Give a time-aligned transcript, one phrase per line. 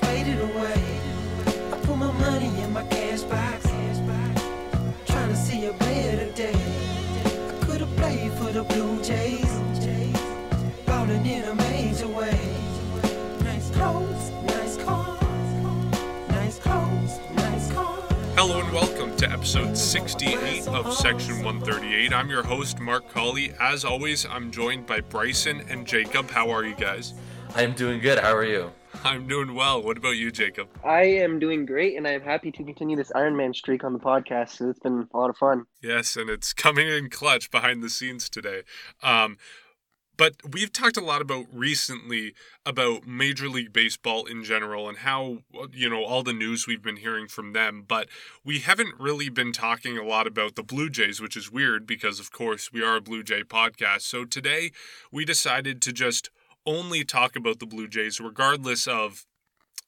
[0.00, 1.00] just faded away.
[1.72, 3.66] I put my money in my cash box,
[5.06, 6.54] trying to see a better day.
[7.24, 9.60] I could have played for the Blue Jays,
[10.86, 12.38] ballin' in a major way.
[13.44, 15.20] Nice clothes, nice cars,
[16.28, 18.04] nice clothes, nice cars.
[18.36, 22.12] Hello and welcome to episode 68 of Section 138.
[22.12, 23.52] I'm your host, Mark Colley.
[23.60, 26.30] As always, I'm joined by Bryson and Jacob.
[26.30, 27.14] How are you guys?
[27.54, 28.18] I'm doing good.
[28.18, 28.72] How are you?
[29.04, 29.82] I'm doing well.
[29.82, 30.68] What about you, Jacob?
[30.84, 33.98] I am doing great, and I'm happy to continue this Iron Man streak on the
[33.98, 34.56] podcast.
[34.56, 35.66] So it's been a lot of fun.
[35.82, 38.62] Yes, and it's coming in clutch behind the scenes today.
[39.02, 39.36] Um,
[40.20, 42.34] but we've talked a lot about recently
[42.66, 45.38] about Major League Baseball in general and how,
[45.72, 47.86] you know, all the news we've been hearing from them.
[47.88, 48.08] But
[48.44, 52.20] we haven't really been talking a lot about the Blue Jays, which is weird because,
[52.20, 54.02] of course, we are a Blue Jay podcast.
[54.02, 54.72] So today
[55.10, 56.28] we decided to just
[56.66, 59.26] only talk about the Blue Jays, regardless of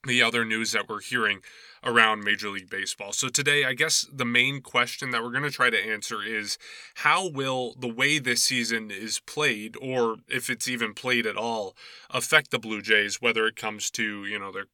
[0.07, 1.41] the other news that we're hearing
[1.85, 3.13] around Major League Baseball.
[3.13, 6.59] So today, I guess the main question that we're going to try to answer is
[6.97, 11.77] how will the way this season is played, or if it's even played at all,
[12.11, 14.67] affect the Blue Jays, whether it comes to, you know, their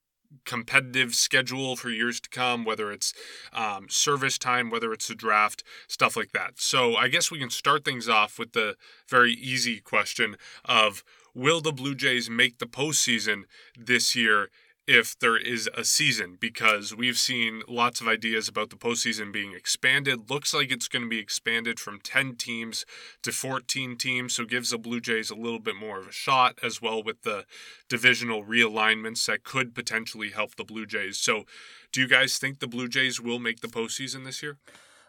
[0.45, 3.15] competitive schedule for years to come, whether it's
[3.53, 6.61] um, service time, whether it's the draft, stuff like that.
[6.61, 8.77] So I guess we can start things off with the
[9.09, 11.03] very easy question of
[11.39, 13.45] will the Blue Jays make the postseason
[13.79, 14.51] this year
[14.89, 19.53] if there is a season because we've seen lots of ideas about the postseason being
[19.53, 20.31] expanded.
[20.31, 22.85] Looks like it's going to be expanded from 10 teams
[23.23, 26.59] to 14 teams, so gives the Blue Jays a little bit more of a shot
[26.63, 27.45] as well with the
[27.89, 31.19] divisional realignments that could potentially help the Blue Jays.
[31.19, 31.45] So,
[31.93, 34.57] do you guys think the Blue Jays will make the postseason this year?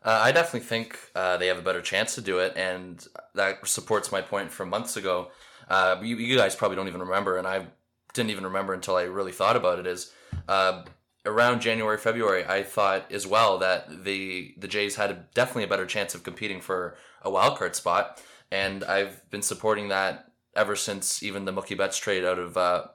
[0.03, 3.66] Uh, I definitely think uh, they have a better chance to do it, and that
[3.67, 5.31] supports my point from months ago.
[5.69, 7.67] Uh, you, you guys probably don't even remember, and I
[8.13, 10.11] didn't even remember until I really thought about it is
[10.47, 10.83] uh,
[11.25, 15.67] around January February I thought as well that the the Jays had a, definitely a
[15.67, 18.21] better chance of competing for a wild card spot.
[18.52, 22.85] And I've been supporting that ever since even the Mookie Betts trade out of uh,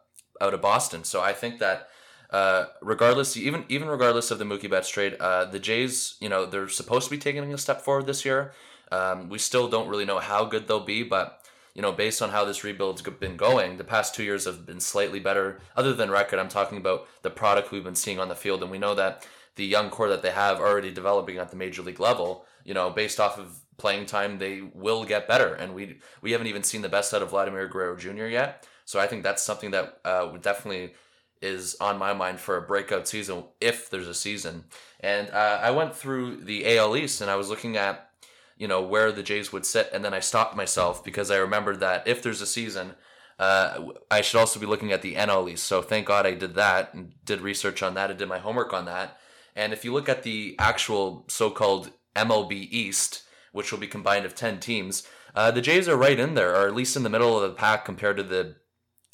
[0.41, 1.05] out of Boston.
[1.05, 1.89] So I think that
[2.31, 6.47] uh, regardless even even regardless of the Mookie Betts trade uh, the Jays you know
[6.47, 8.53] they're supposed to be taking a step forward this year.
[8.93, 11.41] Um, we still don't really know how good they'll be but
[11.75, 14.81] you know, based on how this rebuild's been going, the past two years have been
[14.81, 15.61] slightly better.
[15.77, 18.71] Other than record, I'm talking about the product we've been seeing on the field, and
[18.71, 19.27] we know that
[19.57, 22.91] the young core that they have already developing at the major league level, you know,
[22.91, 25.55] based off of playing time, they will get better.
[25.55, 28.27] And we we haven't even seen the best out of Vladimir Guerrero Jr.
[28.27, 28.67] yet.
[28.85, 30.95] So I think that's something that uh, definitely
[31.43, 34.65] is on my mind for a breakout season if there's a season.
[35.01, 38.11] And uh, I went through the AL East and I was looking at
[38.57, 41.81] you know where the Jays would sit, and then I stopped myself because I remembered
[41.81, 42.95] that if there's a season,
[43.39, 45.65] uh, I should also be looking at the NL East.
[45.65, 48.73] So thank God I did that and did research on that and did my homework
[48.73, 49.19] on that.
[49.57, 53.23] And if you look at the actual so-called MLB East,
[53.53, 56.67] which will be combined of ten teams, uh, the Jays are right in there, or
[56.69, 58.57] at least in the middle of the pack compared to the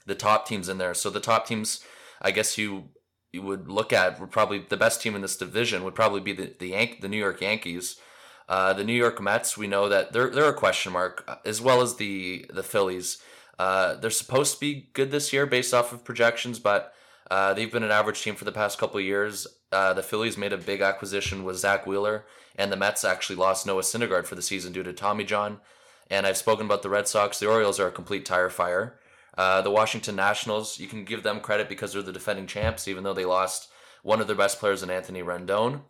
[0.07, 0.95] the top teams in there.
[0.95, 1.85] So the top teams,
[2.21, 2.91] I guess you
[3.33, 6.33] you would look at would probably the best team in this division would probably be
[6.33, 7.97] the the, Yan- the New York Yankees.
[8.51, 11.81] Uh, the New York Mets, we know that they're they're a question mark, as well
[11.81, 13.23] as the the Phillies.
[13.61, 16.93] Uh, they're supposed to be good this year based off of projections, but
[17.31, 19.47] uh, they've been an average team for the past couple years.
[19.71, 22.25] Uh, the Phillies made a big acquisition with Zack Wheeler,
[22.57, 25.61] and the Mets actually lost Noah Syndergaard for the season due to Tommy John.
[26.11, 27.39] And I've spoken about the Red Sox.
[27.39, 28.99] The Orioles are a complete tire fire.
[29.39, 33.05] Uh, the Washington Nationals, you can give them credit because they're the defending champs, even
[33.05, 33.69] though they lost
[34.03, 35.83] one of their best players in Anthony Rendon.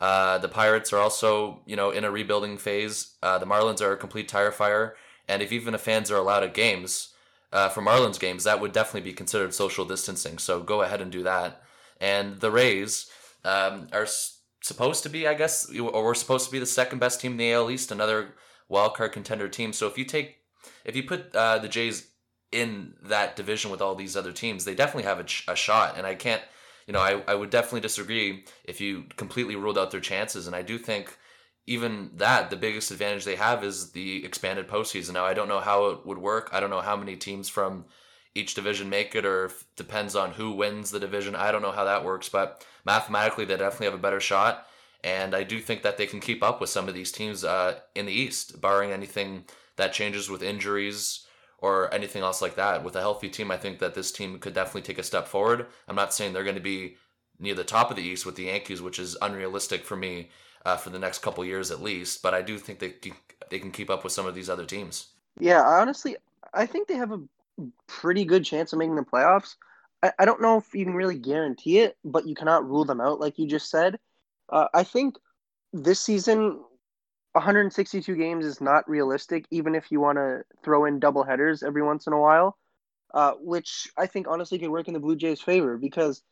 [0.00, 3.14] Uh, the Pirates are also, you know, in a rebuilding phase.
[3.22, 4.96] Uh, the Marlins are a complete tire fire,
[5.28, 7.14] and if even the fans are allowed at games
[7.52, 10.38] uh, for Marlins games, that would definitely be considered social distancing.
[10.38, 11.62] So go ahead and do that.
[12.00, 13.08] And the Rays
[13.44, 16.98] um, are s- supposed to be, I guess, or we're supposed to be the second
[16.98, 18.34] best team in the AL East, another
[18.68, 19.72] wild card contender team.
[19.72, 20.38] So if you take,
[20.84, 22.08] if you put uh, the Jays
[22.50, 25.94] in that division with all these other teams, they definitely have a, ch- a shot.
[25.96, 26.42] And I can't
[26.86, 30.46] you know, I, I would definitely disagree if you completely ruled out their chances.
[30.46, 31.16] And I do think
[31.66, 35.14] even that, the biggest advantage they have is the expanded postseason.
[35.14, 36.50] Now, I don't know how it would work.
[36.52, 37.86] I don't know how many teams from
[38.34, 41.34] each division make it or depends on who wins the division.
[41.34, 44.66] I don't know how that works, but mathematically, they definitely have a better shot.
[45.02, 47.78] And I do think that they can keep up with some of these teams uh,
[47.94, 49.44] in the East, barring anything
[49.76, 51.23] that changes with injuries
[51.64, 52.84] or anything else like that.
[52.84, 55.66] With a healthy team, I think that this team could definitely take a step forward.
[55.88, 56.96] I'm not saying they're going to be
[57.38, 60.28] near the top of the East with the Yankees, which is unrealistic for me
[60.66, 62.20] uh, for the next couple years at least.
[62.22, 62.94] But I do think they
[63.50, 65.08] they can keep up with some of these other teams.
[65.40, 66.16] Yeah, honestly,
[66.52, 67.22] I think they have a
[67.86, 69.56] pretty good chance of making the playoffs.
[70.02, 73.00] I, I don't know if you can really guarantee it, but you cannot rule them
[73.00, 73.98] out, like you just said.
[74.50, 75.16] Uh, I think
[75.72, 76.60] this season,
[77.34, 81.82] 162 games is not realistic, even if you want to throw in double headers every
[81.82, 82.56] once in a while,
[83.12, 86.22] uh, which I think honestly could work in the Blue Jays' favor because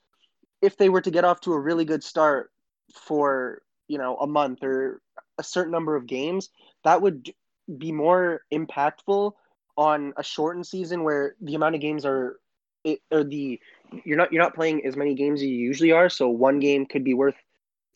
[0.61, 2.51] if they were to get off to a really good start
[2.95, 5.03] for you know a month or
[5.39, 6.51] a certain number of games,
[6.85, 7.33] that would
[7.79, 9.33] be more impactful
[9.77, 12.39] on a shortened season where the amount of games are
[12.85, 13.59] it, or the
[14.05, 16.87] you're not you're not playing as many games as you usually are, so one game
[16.87, 17.37] could be worth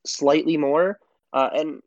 [0.05, 0.99] slightly more.
[1.33, 1.83] Uh, and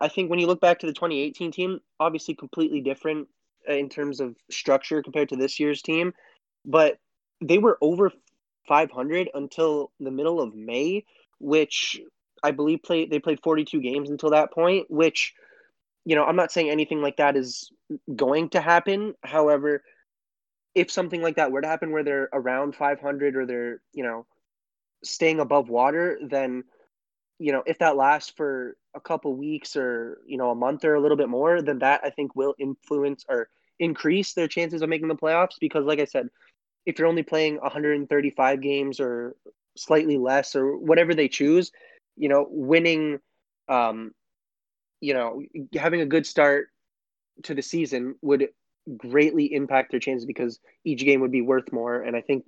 [0.00, 3.28] I, think when you look back to the 2018 team, obviously completely different
[3.68, 6.14] uh, in terms of structure compared to this year's team,
[6.64, 6.98] but
[7.40, 8.10] they were over
[8.66, 11.04] 500 until the middle of May,
[11.38, 12.00] which
[12.42, 15.34] I believe played they played 42 games until that point, which
[16.04, 17.70] you know, I'm not saying anything like that is
[18.14, 19.14] going to happen.
[19.24, 19.82] However,
[20.74, 24.26] if something like that were to happen where they're around 500 or they're, you know,
[25.02, 26.64] staying above water, then,
[27.38, 30.94] you know, if that lasts for a couple weeks or, you know, a month or
[30.94, 33.48] a little bit more, then that I think will influence or
[33.78, 35.58] increase their chances of making the playoffs.
[35.60, 36.28] Because, like I said,
[36.86, 39.36] if you're only playing 135 games or
[39.76, 41.72] slightly less or whatever they choose,
[42.16, 43.18] you know, winning,
[43.68, 44.12] um,
[45.00, 45.42] you know,
[45.74, 46.68] having a good start
[47.44, 48.48] to the season would
[48.96, 52.02] greatly impact their chances because each game would be worth more.
[52.02, 52.44] And I think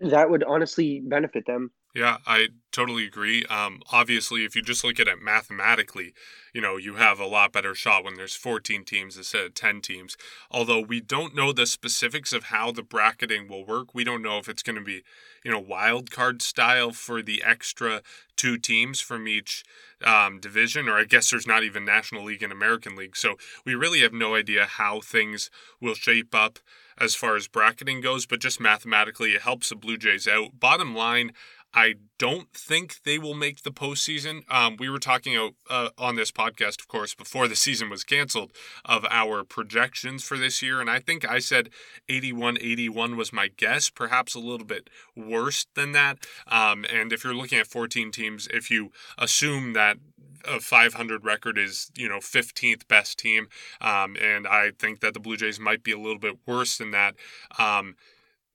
[0.00, 1.70] that would honestly benefit them.
[1.98, 3.44] Yeah, I totally agree.
[3.46, 6.14] Um, obviously, if you just look at it mathematically,
[6.54, 9.80] you know, you have a lot better shot when there's 14 teams instead of 10
[9.80, 10.16] teams.
[10.48, 13.96] Although we don't know the specifics of how the bracketing will work.
[13.96, 15.02] We don't know if it's going to be,
[15.44, 18.02] you know, wild card style for the extra
[18.36, 19.64] two teams from each
[20.04, 23.16] um, division, or I guess there's not even National League and American League.
[23.16, 23.34] So
[23.64, 25.50] we really have no idea how things
[25.80, 26.60] will shape up
[27.00, 30.58] as far as bracketing goes, but just mathematically, it helps the Blue Jays out.
[30.58, 31.32] Bottom line,
[31.74, 34.42] I don't think they will make the postseason.
[34.50, 38.52] Um, we were talking uh, on this podcast, of course, before the season was canceled,
[38.84, 40.80] of our projections for this year.
[40.80, 41.70] And I think I said
[42.08, 46.26] 81 81 was my guess, perhaps a little bit worse than that.
[46.46, 49.98] Um, and if you're looking at 14 teams, if you assume that
[50.44, 53.48] a 500 record is you know 15th best team
[53.80, 56.92] um, and i think that the blue jays might be a little bit worse than
[56.92, 57.16] that
[57.58, 57.96] um,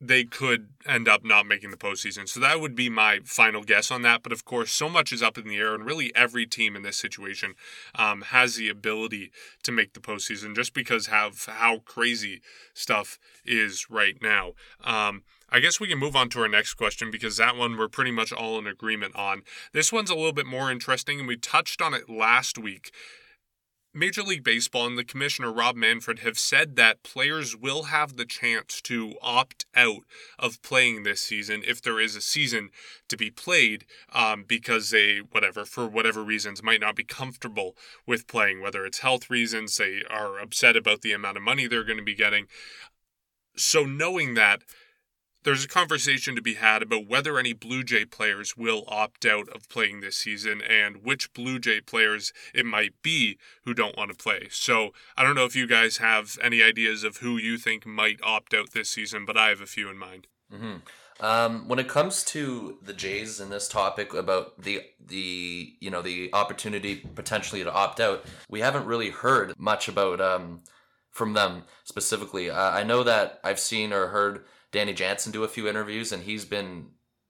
[0.07, 2.27] they could end up not making the postseason.
[2.27, 4.23] So that would be my final guess on that.
[4.23, 6.81] But of course, so much is up in the air, and really every team in
[6.81, 7.55] this situation
[7.95, 9.31] um, has the ability
[9.63, 12.41] to make the postseason just because of how crazy
[12.73, 14.53] stuff is right now.
[14.83, 17.87] Um, I guess we can move on to our next question because that one we're
[17.87, 19.43] pretty much all in agreement on.
[19.71, 22.91] This one's a little bit more interesting, and we touched on it last week.
[23.95, 28.25] Major League Baseball and the commissioner Rob Manfred have said that players will have the
[28.25, 30.01] chance to opt out
[30.39, 32.71] of playing this season if there is a season
[33.07, 37.75] to be played um, because they, whatever, for whatever reasons, might not be comfortable
[38.07, 41.83] with playing, whether it's health reasons, they are upset about the amount of money they're
[41.83, 42.47] going to be getting.
[43.55, 44.63] So, knowing that,
[45.43, 49.49] there's a conversation to be had about whether any Blue Jay players will opt out
[49.49, 54.11] of playing this season and which Blue Jay players it might be who don't want
[54.11, 54.47] to play.
[54.49, 58.19] So I don't know if you guys have any ideas of who you think might
[58.23, 60.27] opt out this season, but I have a few in mind.
[60.51, 60.75] Mm-hmm.
[61.19, 66.01] Um, when it comes to the Jays and this topic about the the you know
[66.01, 70.61] the opportunity potentially to opt out, we haven't really heard much about um,
[71.11, 72.49] from them specifically.
[72.49, 76.23] Uh, I know that I've seen or heard Danny Jansen do a few interviews, and
[76.23, 76.87] he's been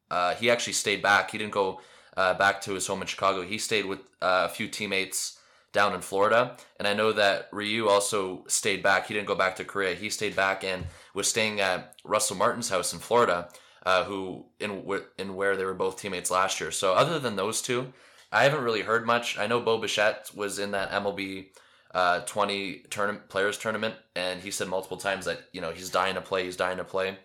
[0.09, 1.29] uh, he actually stayed back.
[1.29, 1.81] He didn't go
[2.17, 3.43] uh, back to his home in Chicago.
[3.43, 5.37] He stayed with uh, a few teammates
[5.73, 9.07] down in Florida, and I know that Ryu also stayed back.
[9.07, 9.95] He didn't go back to Korea.
[9.95, 13.49] He stayed back and was staying at Russell Martin's house in Florida,
[13.85, 14.83] uh, who in
[15.19, 16.71] in where they were both teammates last year.
[16.71, 17.91] So other than those two,
[18.31, 19.37] I haven't really heard much.
[19.37, 21.47] I know Bo Bichette was in that MLB
[21.93, 26.15] uh, 20 tournament players tournament, and he said multiple times that you know he's dying
[26.15, 27.17] to play, he's dying to play.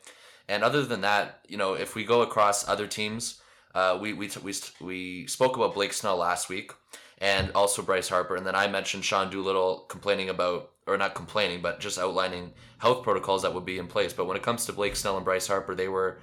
[0.48, 3.40] And other than that, you know, if we go across other teams,
[3.74, 6.72] uh, we we we we spoke about Blake Snell last week,
[7.18, 11.60] and also Bryce Harper, and then I mentioned Sean Doolittle complaining about or not complaining,
[11.60, 14.12] but just outlining health protocols that would be in place.
[14.12, 16.18] But when it comes to Blake Snell and Bryce Harper, they were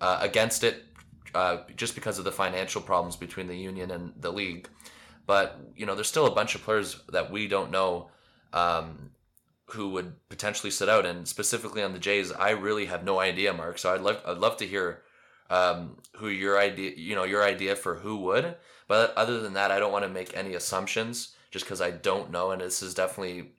[0.00, 0.84] uh, against it
[1.34, 4.68] uh, just because of the financial problems between the union and the league.
[5.26, 8.10] But you know, there's still a bunch of players that we don't know
[8.52, 9.10] um,
[9.66, 13.52] who would potentially sit out, and specifically on the Jays, I really have no idea,
[13.52, 13.78] Mark.
[13.78, 15.02] So I'd love I'd love to hear
[15.50, 18.56] um, who your idea, you know, your idea for who would.
[18.88, 22.30] But other than that, I don't want to make any assumptions just because I don't
[22.30, 23.52] know, and this is definitely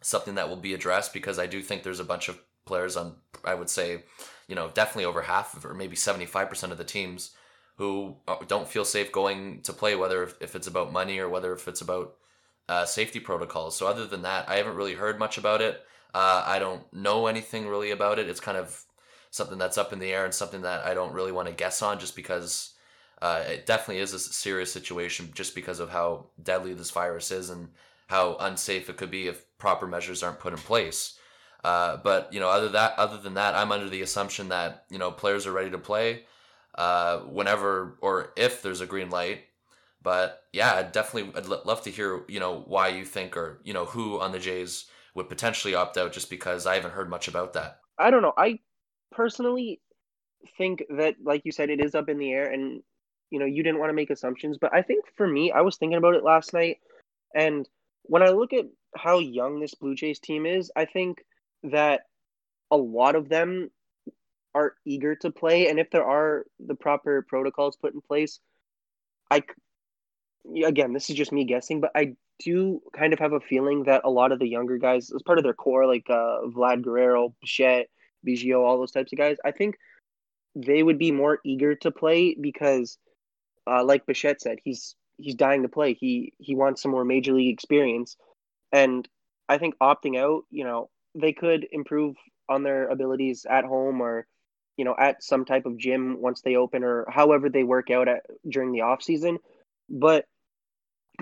[0.00, 3.16] something that will be addressed because I do think there's a bunch of players on,
[3.44, 4.04] I would say,
[4.48, 7.32] you know, definitely over half of, or maybe 75% of the teams
[7.80, 11.54] who uh, don't feel safe going to play, whether if it's about money or whether
[11.54, 12.14] if it's about
[12.68, 13.74] uh, safety protocols.
[13.74, 15.80] So other than that, I haven't really heard much about it.
[16.12, 18.28] Uh, I don't know anything really about it.
[18.28, 18.84] It's kind of
[19.30, 21.80] something that's up in the air and something that I don't really want to guess
[21.80, 22.74] on just because
[23.22, 27.48] uh, it definitely is a serious situation just because of how deadly this virus is
[27.48, 27.70] and
[28.08, 31.18] how unsafe it could be if proper measures aren't put in place.
[31.64, 34.98] Uh, but you know, other that other than that, I'm under the assumption that you
[34.98, 36.24] know players are ready to play
[36.76, 39.44] uh, whenever or if there's a green light.
[40.02, 43.60] But yeah, I'd definitely I'd l- love to hear you know why you think or
[43.64, 47.10] you know who on the Jays would potentially opt out just because I haven't heard
[47.10, 47.80] much about that.
[47.98, 48.32] I don't know.
[48.36, 48.60] I
[49.10, 49.80] personally
[50.56, 52.82] think that, like you said, it is up in the air, and
[53.30, 54.56] you know you didn't want to make assumptions.
[54.58, 56.78] But I think for me, I was thinking about it last night,
[57.34, 57.68] and
[58.04, 61.24] when I look at how young this Blue Jays team is, I think
[61.64, 62.02] that
[62.70, 63.70] a lot of them
[64.54, 68.40] are eager to play, and if there are the proper protocols put in place,
[69.30, 69.42] I
[70.64, 74.02] again this is just me guessing, but I do kind of have a feeling that
[74.04, 77.34] a lot of the younger guys, as part of their core, like uh, Vlad Guerrero,
[77.40, 77.88] Bichette,
[78.26, 79.76] Biggio, all those types of guys, I think
[80.54, 82.98] they would be more eager to play because,
[83.66, 85.94] uh, like Bichette said, he's he's dying to play.
[85.94, 88.16] He he wants some more major league experience,
[88.72, 89.06] and
[89.48, 92.16] I think opting out, you know, they could improve
[92.48, 94.26] on their abilities at home or
[94.80, 98.08] you know at some type of gym once they open or however they work out
[98.08, 99.38] at during the off season
[99.90, 100.24] but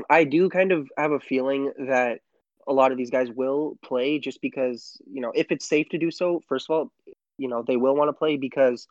[0.08, 2.20] i do kind of have a feeling that
[2.68, 5.98] a lot of these guys will play just because you know if it's safe to
[5.98, 6.92] do so first of all
[7.36, 8.86] you know they will want to play because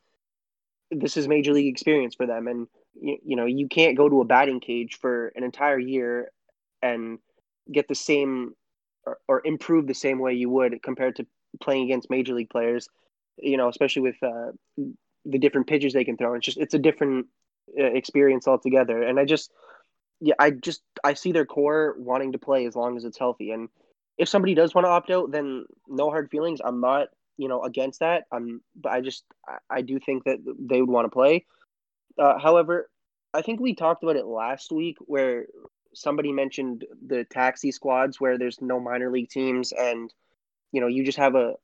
[0.91, 2.67] this is major league experience for them and
[2.99, 6.29] you, you know you can't go to a batting cage for an entire year
[6.81, 7.19] and
[7.71, 8.53] get the same
[9.05, 11.25] or, or improve the same way you would compared to
[11.61, 12.89] playing against major league players.
[13.37, 14.51] You know, especially with uh,
[15.25, 16.33] the different pitches they can throw.
[16.33, 17.27] It's just it's a different
[17.79, 19.01] uh, experience altogether.
[19.03, 19.51] And I just
[20.19, 23.51] yeah, I just I see their core wanting to play as long as it's healthy.
[23.51, 23.69] And
[24.17, 26.59] if somebody does want to opt out, then no hard feelings.
[26.63, 28.23] I'm not you know against that.
[28.31, 31.45] I'm but I just I, I do think that they would want to play.
[32.17, 32.89] Uh, however,
[33.33, 35.45] I think we talked about it last week where
[35.93, 40.13] somebody mentioned the taxi squads where there's no minor league teams and
[40.71, 41.55] you know you just have a, a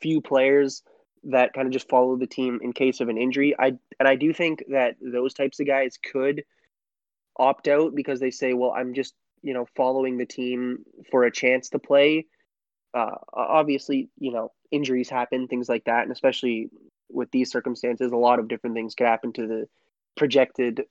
[0.00, 0.82] few players
[1.24, 3.54] that kind of just follow the team in case of an injury.
[3.58, 6.44] I and i do think that those types of guys could
[7.38, 11.32] opt out because they say well i'm just you know following the team for a
[11.32, 12.26] chance to play.
[12.94, 16.02] Uh, obviously you know injuries happen things like that.
[16.02, 16.70] And especially
[17.10, 19.68] with these circumstances a lot of different things could happen to the
[20.16, 20.82] projected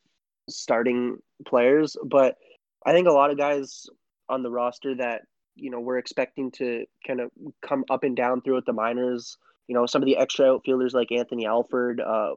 [0.50, 2.38] starting players, but
[2.86, 3.88] I think a lot of guys
[4.30, 5.24] on the roster that
[5.58, 9.38] you know we're expecting to kind of come up and down throughout the minors.
[9.68, 12.36] You know, some of the extra outfielders like Anthony Alford uh,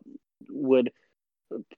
[0.48, 0.90] would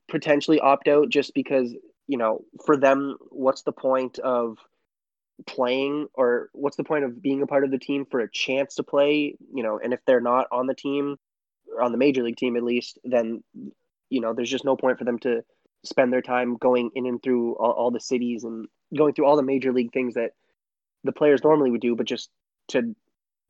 [0.08, 1.74] potentially opt out just because
[2.06, 4.58] you know for them, what's the point of
[5.46, 8.76] playing or what's the point of being a part of the team for a chance
[8.76, 9.36] to play?
[9.52, 11.16] You know, and if they're not on the team,
[11.80, 13.42] on the major league team at least, then
[14.08, 15.42] you know there's just no point for them to
[15.84, 19.36] spend their time going in and through all, all the cities and going through all
[19.36, 20.30] the major league things that
[21.04, 22.30] the players normally would do, but just
[22.68, 22.94] to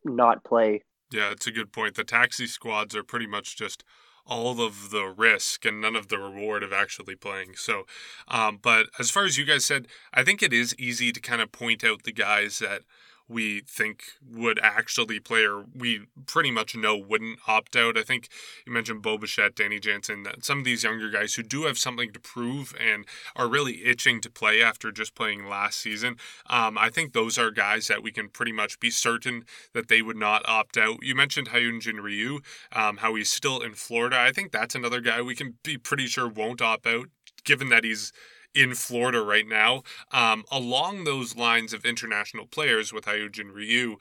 [0.04, 0.82] not play.
[1.12, 1.94] Yeah, it's a good point.
[1.94, 3.84] The taxi squads are pretty much just
[4.26, 7.54] all of the risk and none of the reward of actually playing.
[7.56, 7.84] So,
[8.28, 11.42] um, but as far as you guys said, I think it is easy to kind
[11.42, 12.82] of point out the guys that
[13.28, 17.96] we think would actually play or we pretty much know wouldn't opt out.
[17.96, 18.28] I think
[18.66, 22.12] you mentioned Bo Bichette, Danny Jansen, some of these younger guys who do have something
[22.12, 26.16] to prove and are really itching to play after just playing last season.
[26.48, 30.02] Um, I think those are guys that we can pretty much be certain that they
[30.02, 31.02] would not opt out.
[31.02, 32.40] You mentioned Hyunjin Ryu,
[32.72, 34.18] um, how he's still in Florida.
[34.18, 37.08] I think that's another guy we can be pretty sure won't opt out
[37.44, 38.12] given that he's
[38.54, 39.82] in Florida right now.
[40.10, 43.96] Um, along those lines of international players with Hyunjin Ryu,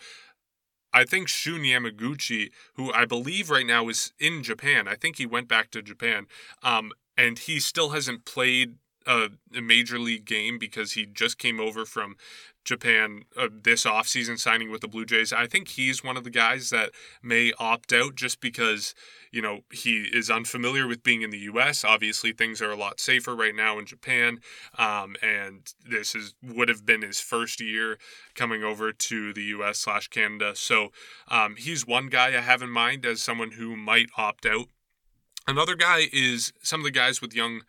[0.93, 5.25] I think Shun Yamaguchi, who I believe right now is in Japan, I think he
[5.25, 6.27] went back to Japan,
[6.63, 8.75] um, and he still hasn't played
[9.08, 12.17] a, a, major league game because he just came over from
[12.63, 15.34] Japan uh, this offseason signing with the Blue Jays.
[15.34, 16.91] I think he's one of the guys that
[17.24, 18.94] may opt out just because,
[19.32, 21.84] you know, he is unfamiliar with being in the U.S.
[21.84, 24.39] Obviously, things are a lot safer right now in Japan.
[24.77, 27.98] Um, and this is would have been his first year
[28.36, 29.80] coming over to the U.S.
[29.80, 30.56] slash Canada.
[30.56, 30.89] So
[31.27, 34.68] um, he's one guy I have in mind as someone who might opt out.
[35.48, 37.62] Another guy is some of the guys with young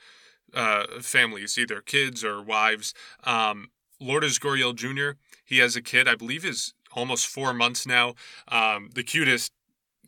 [0.55, 2.93] uh, families, either kids or wives.
[3.25, 3.71] Um,
[4.03, 5.19] Lourdes Gurriel Jr.
[5.45, 8.15] He has a kid, I believe, is almost four months now.
[8.49, 9.53] Um, the cutest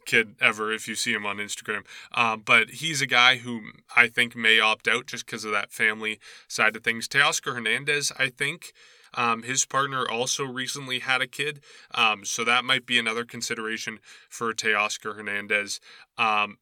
[0.04, 1.84] kid ever if you see him on Instagram.
[2.12, 3.62] Um, but he's a guy who
[3.96, 7.08] I think may opt out just because of that family side of things.
[7.08, 8.72] Teoscar Hernandez, I think.
[9.16, 11.60] Um, his partner also recently had a kid,
[11.94, 15.78] um, so that might be another consideration for Teoscar Hernandez.
[16.18, 16.58] Um,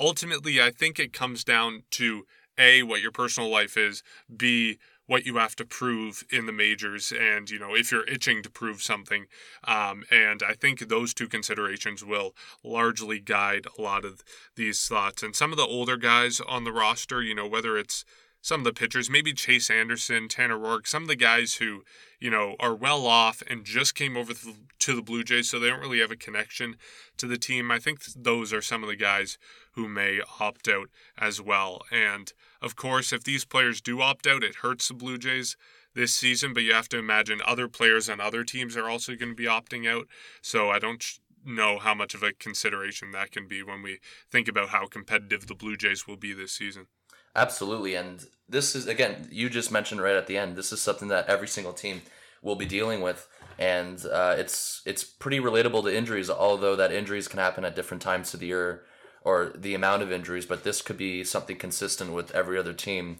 [0.00, 2.24] ultimately, I think it comes down to
[2.58, 4.02] a what your personal life is,
[4.36, 8.42] b what you have to prove in the majors and you know if you're itching
[8.42, 9.26] to prove something.
[9.64, 14.22] Um, and i think those two considerations will largely guide a lot of
[14.54, 15.22] these thoughts.
[15.22, 18.04] And some of the older guys on the roster you know whether it's
[18.48, 21.82] some of the pitchers maybe chase anderson tanner roark some of the guys who
[22.18, 24.32] you know are well off and just came over
[24.78, 26.76] to the blue jays so they don't really have a connection
[27.16, 29.38] to the team i think those are some of the guys
[29.72, 30.88] who may opt out
[31.18, 35.16] as well and of course, if these players do opt out, it hurts the Blue
[35.16, 35.56] Jays
[35.94, 39.30] this season, but you have to imagine other players on other teams are also going
[39.30, 40.06] to be opting out.
[40.42, 41.04] So I don't
[41.44, 44.00] know how much of a consideration that can be when we
[44.30, 46.88] think about how competitive the Blue Jays will be this season.
[47.36, 47.94] Absolutely.
[47.94, 51.26] And this is, again, you just mentioned right at the end, this is something that
[51.26, 52.02] every single team
[52.42, 53.28] will be dealing with.
[53.58, 58.02] And uh, it's it's pretty relatable to injuries, although that injuries can happen at different
[58.02, 58.84] times of the year
[59.22, 63.18] or the amount of injuries, but this could be something consistent with every other team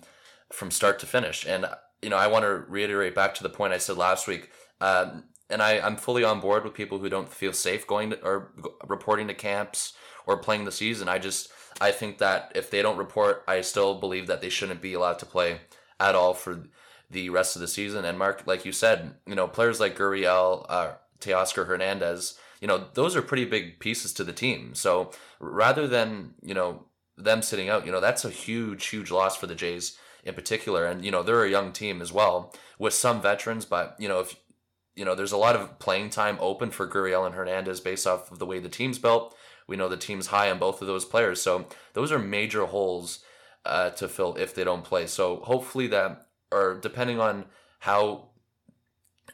[0.52, 1.44] from start to finish.
[1.44, 1.66] And
[2.00, 4.50] you know, I want to reiterate back to the point I said last week.
[4.80, 8.22] Um, and I, I'm fully on board with people who don't feel safe going to
[8.22, 8.52] or
[8.86, 9.94] reporting to camps
[10.26, 11.08] or playing the season.
[11.08, 14.82] I just I think that if they don't report, I still believe that they shouldn't
[14.82, 15.60] be allowed to play
[16.00, 16.64] at all for
[17.10, 18.04] the rest of the season.
[18.04, 22.86] And Mark, like you said, you know, players like Gurriel, uh, Teoscar Hernandez, you know,
[22.94, 24.74] those are pretty big pieces to the team.
[24.74, 29.36] So rather than, you know, them sitting out, you know, that's a huge, huge loss
[29.36, 30.84] for the Jays in particular.
[30.84, 34.20] And, you know, they're a young team as well with some veterans, but, you know,
[34.20, 34.36] if,
[34.94, 38.32] you know, there's a lot of playing time open for Gurriel and Hernandez based off
[38.32, 39.36] of the way the team's built.
[39.68, 41.40] We know the team's high on both of those players.
[41.40, 43.20] So those are major holes
[43.64, 45.06] uh, to fill if they don't play.
[45.06, 47.44] So hopefully that, or depending on
[47.80, 48.30] how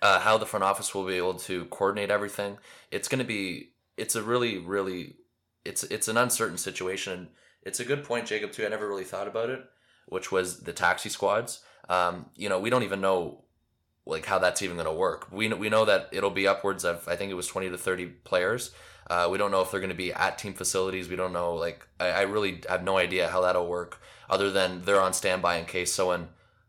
[0.02, 2.58] uh, how the front office will be able to coordinate everything,
[2.90, 5.16] it's going to be it's a really really
[5.64, 7.28] it's it's an uncertain situation.
[7.62, 8.52] It's a good point, Jacob.
[8.52, 8.66] Too.
[8.66, 9.64] I never really thought about it,
[10.06, 11.60] which was the taxi squads.
[11.88, 13.43] Um, you know, we don't even know
[14.06, 15.30] like how that's even going to work.
[15.32, 18.06] We we know that it'll be upwards of I think it was twenty to thirty
[18.06, 18.72] players.
[19.08, 21.08] Uh, we don't know if they're going to be at team facilities.
[21.08, 21.54] We don't know.
[21.54, 25.56] Like I, I really have no idea how that'll work, other than they're on standby
[25.56, 26.28] in case someone,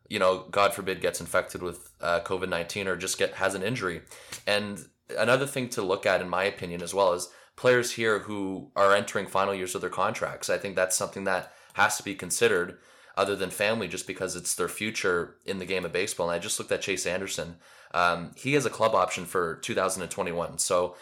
[0.10, 3.64] you know, God forbid, gets infected with uh, COVID nineteen or just get has an
[3.64, 4.02] injury.
[4.46, 4.86] And
[5.18, 8.94] another thing to look at, in my opinion, as well is players here who are
[8.94, 10.50] entering final years of their contracts.
[10.50, 12.78] I think that's something that has to be considered
[13.18, 16.30] other than family just because it's their future in the game of baseball.
[16.30, 17.56] And I just looked at Chase Anderson.
[17.94, 20.58] Um, he has a club option for 2021.
[20.58, 20.96] So,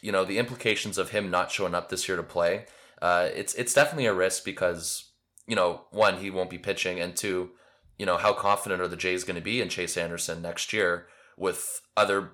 [0.00, 2.66] you know, the implications of him not showing up this year to play,
[3.02, 5.10] uh, it's it's definitely a risk because,
[5.46, 7.50] you know, one, he won't be pitching, and two,
[7.98, 11.06] you know, how confident are the Jays going to be in Chase Anderson next year
[11.36, 12.30] with other,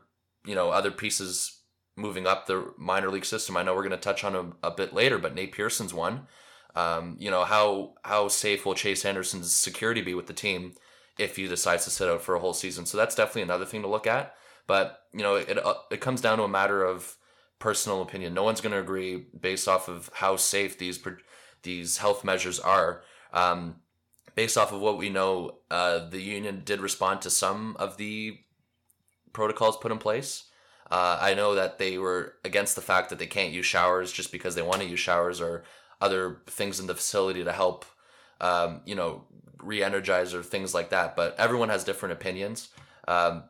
[0.47, 1.61] you know, other pieces
[1.97, 3.57] moving up the minor league system.
[3.57, 6.27] I know we're going to touch on him a bit later, but Nate Pearson's one.
[6.75, 10.75] Um, you know how how safe will Chase Anderson's security be with the team
[11.19, 12.87] if he decides to sit out for a whole season?
[12.87, 14.35] So that's definitely another thing to look at.
[14.67, 17.17] But you know it uh, it comes down to a matter of
[17.59, 18.35] personal opinion.
[18.35, 21.03] No one's going to agree based off of how safe these
[21.63, 23.03] these health measures are.
[23.33, 23.77] Um,
[24.35, 28.39] based off of what we know, uh, the union did respond to some of the
[29.33, 30.45] protocols put in place.
[30.91, 34.31] Uh, I know that they were against the fact that they can't use showers just
[34.31, 35.65] because they want to use showers or
[36.01, 37.85] other things in the facility to help,
[38.41, 39.25] um, you know,
[39.59, 41.17] re-energize or things like that.
[41.17, 42.69] But everyone has different opinions
[43.09, 43.45] um,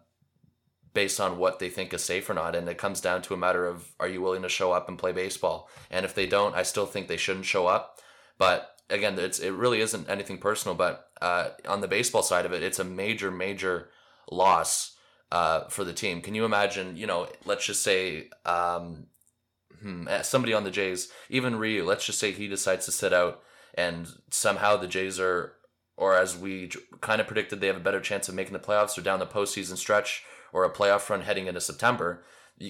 [0.92, 3.38] based on what they think is safe or not, and it comes down to a
[3.38, 5.68] matter of are you willing to show up and play baseball?
[5.90, 8.00] And if they don't, I still think they shouldn't show up.
[8.38, 10.76] But again, it's it really isn't anything personal.
[10.76, 13.90] But uh, on the baseball side of it, it's a major, major
[14.30, 14.96] loss
[15.32, 16.20] uh, for the team.
[16.20, 16.96] Can you imagine?
[16.96, 19.06] You know, let's just say um,
[19.84, 21.84] hmm, eh, somebody on the Jays, even Ryu.
[21.84, 23.42] Let's just say he decides to sit out,
[23.74, 25.52] and somehow the Jays are,
[25.96, 26.70] or as we
[27.00, 29.26] kind of predicted, they have a better chance of making the playoffs or down the
[29.26, 32.22] postseason stretch or a playoff run heading into September.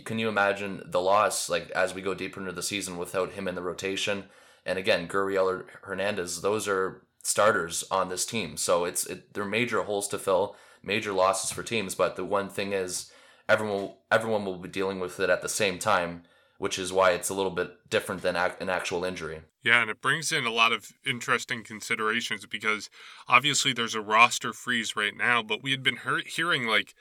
[0.05, 3.47] Can you imagine the loss, like as we go deeper into the season without him
[3.47, 4.25] in the rotation?
[4.67, 8.57] And again, Gurriel or Hernandez, those are starters on this team.
[8.57, 11.95] So it's it, they're major holes to fill major losses for teams.
[11.95, 13.11] But the one thing is,
[13.49, 16.23] everyone everyone will be dealing with it at the same time,
[16.59, 19.43] which is why it's a little bit different than an actual injury.
[19.63, 22.91] Yeah, and it brings in a lot of interesting considerations because
[23.29, 26.95] obviously there's a roster freeze right now, but we had been hearing like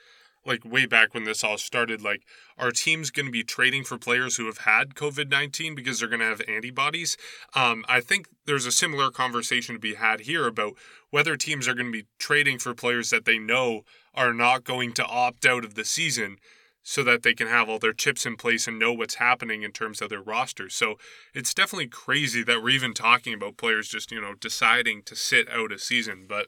[0.46, 2.24] like way back when this all started, like,
[2.58, 6.10] are teams going to be trading for players who have had COVID 19 because they're
[6.10, 7.18] going to have antibodies?
[7.56, 10.74] Um, I think there's a similar conversation to be had here about
[11.10, 14.94] whether teams are going to be trading for players that they know are not going
[14.94, 16.38] to opt out of the season
[16.84, 19.72] so that they can have all their chips in place and know what's happening in
[19.72, 20.70] terms of their roster.
[20.70, 20.96] So
[21.34, 25.50] it's definitely crazy that we're even talking about players just, you know, deciding to sit
[25.50, 26.48] out a season, but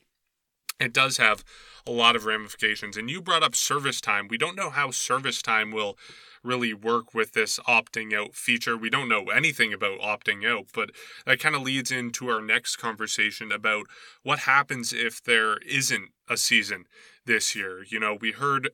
[0.79, 1.43] it does have
[1.87, 2.97] a lot of ramifications.
[2.97, 4.27] And you brought up service time.
[4.27, 5.97] We don't know how service time will
[6.43, 8.77] really work with this opting out feature.
[8.77, 10.91] We don't know anything about opting out, but
[11.25, 13.85] that kind of leads into our next conversation about
[14.23, 16.85] what happens if there isn't a season
[17.25, 17.83] this year.
[17.87, 18.69] You know, we heard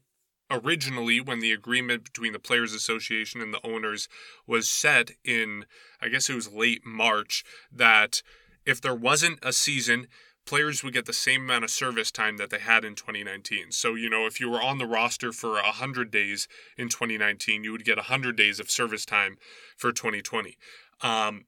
[0.51, 4.07] originally when the agreement between the players association and the owners
[4.45, 5.65] was set in
[6.01, 8.21] i guess it was late march that
[8.65, 10.07] if there wasn't a season
[10.45, 13.95] players would get the same amount of service time that they had in 2019 so
[13.95, 17.85] you know if you were on the roster for 100 days in 2019 you would
[17.85, 19.37] get 100 days of service time
[19.77, 20.57] for 2020
[21.01, 21.45] um,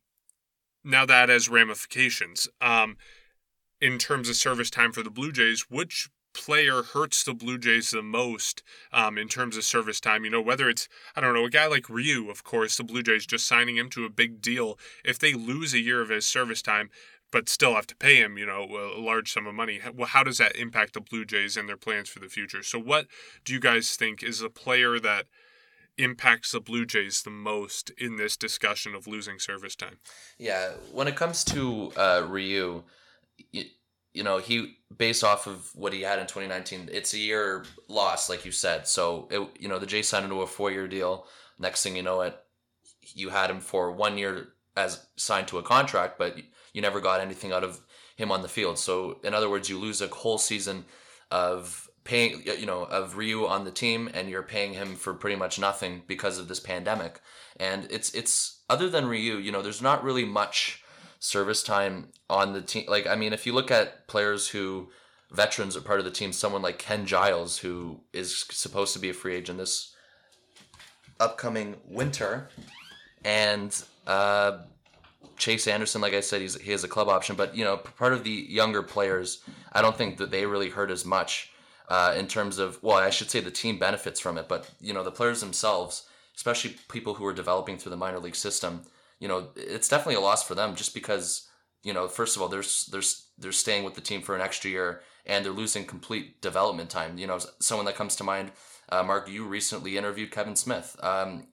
[0.84, 2.48] now that has ramifications.
[2.60, 2.98] Um,
[3.84, 7.92] in terms of service time for the blue jays which player hurts the Blue Jays
[7.92, 10.26] the most um, in terms of service time.
[10.26, 13.04] You know, whether it's, I don't know, a guy like Ryu, of course, the Blue
[13.04, 14.78] Jays just signing him to a big deal.
[15.06, 16.90] If they lose a year of his service time,
[17.32, 19.82] but still have to pay him, you know, a large sum of money.
[19.94, 22.62] Well, how does that impact the Blue Jays and their plans for the future?
[22.62, 23.08] So, what
[23.44, 25.26] do you guys think is the player that
[25.98, 29.98] impacts the Blue Jays the most in this discussion of losing service time?
[30.38, 32.84] Yeah, when it comes to uh, Ryu,
[34.14, 38.30] you know, he based off of what he had in 2019, it's a year loss,
[38.30, 38.88] like you said.
[38.88, 41.26] So, it, you know, the Jays signed into a four year deal.
[41.60, 42.40] Next thing you know, it
[43.02, 46.38] you had him for one year as signed to a contract, but
[46.74, 47.80] you never got anything out of
[48.16, 48.78] him on the field.
[48.78, 50.86] So, in other words, you lose a whole season
[51.32, 55.36] of paying, you know, of Ryu on the team, and you're paying him for pretty
[55.36, 57.20] much nothing because of this pandemic.
[57.58, 60.83] And it's it's other than Ryu, you know, there's not really much
[61.24, 62.84] service time on the team.
[62.90, 64.90] Like, I mean, if you look at players who
[65.32, 69.10] veterans are part of the team, someone like Ken Giles, who is supposed to be
[69.10, 69.96] a free agent this
[71.22, 72.50] upcoming winter,
[73.24, 73.74] and
[74.06, 74.60] uh,
[75.38, 78.12] Chase Anderson, like I said, he's he has a club option, but you know, part
[78.12, 81.54] of the younger players, I don't think that they really hurt as much
[81.88, 82.84] uh, in terms of.
[82.84, 86.04] Well, I should say the team benefits from it, but you know, the players themselves,
[86.36, 88.82] especially people who are developing through the minor league system,
[89.20, 91.48] you know, it's definitely a loss for them just because,
[91.84, 93.02] you know, first of all, they're, they're,
[93.38, 97.18] they're staying with the team for an extra year and they're losing complete development time.
[97.18, 98.52] You know, someone that comes to mind,
[98.90, 100.98] uh, Mark, you recently interviewed Kevin Smith.
[101.02, 101.48] Um,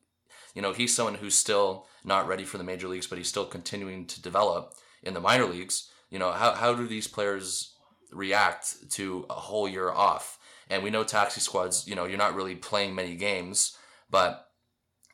[0.54, 3.46] you know, he's someone who's still not ready for the major leagues, but he's still
[3.46, 5.88] continuing to develop in the minor leagues.
[6.10, 7.74] You know, how, how do these players
[8.10, 10.38] react to a whole year off?
[10.68, 13.76] And we know taxi squads, you know, you're not really playing many games,
[14.10, 14.49] but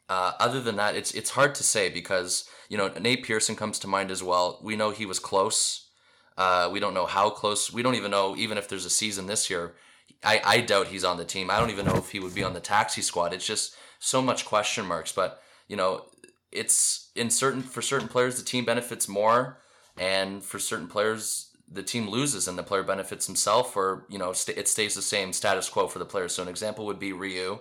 [0.08, 3.78] uh, other than that, it's it's hard to say because you know Nate Pearson comes
[3.80, 4.60] to mind as well.
[4.62, 5.88] We know he was close.
[6.36, 7.72] Uh, we don't know how close.
[7.72, 9.74] We don't even know even if there's a season this year.
[10.22, 11.50] I, I doubt he's on the team.
[11.50, 13.32] I don't even know if he would be on the taxi squad.
[13.32, 15.12] It's just so much question marks.
[15.12, 16.04] But you know,
[16.52, 19.58] it's in certain for certain players the team benefits more,
[19.98, 24.32] and for certain players the team loses and the player benefits himself, or you know
[24.32, 26.28] st- it stays the same status quo for the player.
[26.28, 27.58] So an example would be Ryu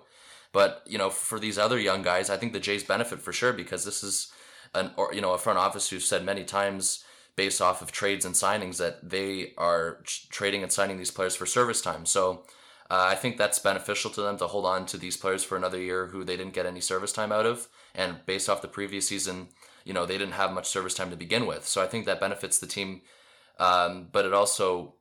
[0.55, 3.51] but you know, for these other young guys, I think the Jays benefit for sure
[3.51, 4.31] because this is
[4.73, 7.03] an or you know a front office who've said many times
[7.35, 11.45] based off of trades and signings that they are trading and signing these players for
[11.45, 12.05] service time.
[12.05, 12.45] So
[12.89, 15.81] uh, I think that's beneficial to them to hold on to these players for another
[15.81, 17.67] year who they didn't get any service time out of.
[17.93, 19.49] And based off the previous season,
[19.83, 21.67] you know, they didn't have much service time to begin with.
[21.67, 23.01] So I think that benefits the team.
[23.59, 24.95] Um, but it also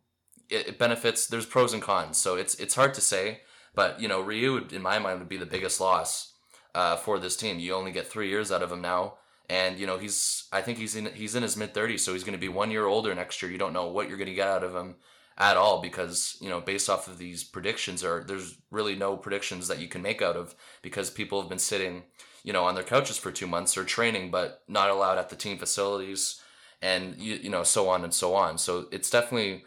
[0.50, 1.28] it benefits.
[1.28, 2.18] There's pros and cons.
[2.18, 3.42] So it's it's hard to say.
[3.74, 6.32] But you know, Ryu, in my mind, would be the biggest loss
[6.74, 7.58] uh, for this team.
[7.58, 9.14] You only get three years out of him now,
[9.48, 10.48] and you know he's.
[10.52, 12.70] I think he's in he's in his mid thirties, so he's going to be one
[12.70, 13.50] year older next year.
[13.50, 14.96] You don't know what you're going to get out of him
[15.36, 19.66] at all because you know based off of these predictions or there's really no predictions
[19.68, 22.04] that you can make out of because people have been sitting
[22.44, 25.36] you know on their couches for two months or training but not allowed at the
[25.36, 26.40] team facilities
[26.80, 29.64] and you, you know so on and so on so it's definitely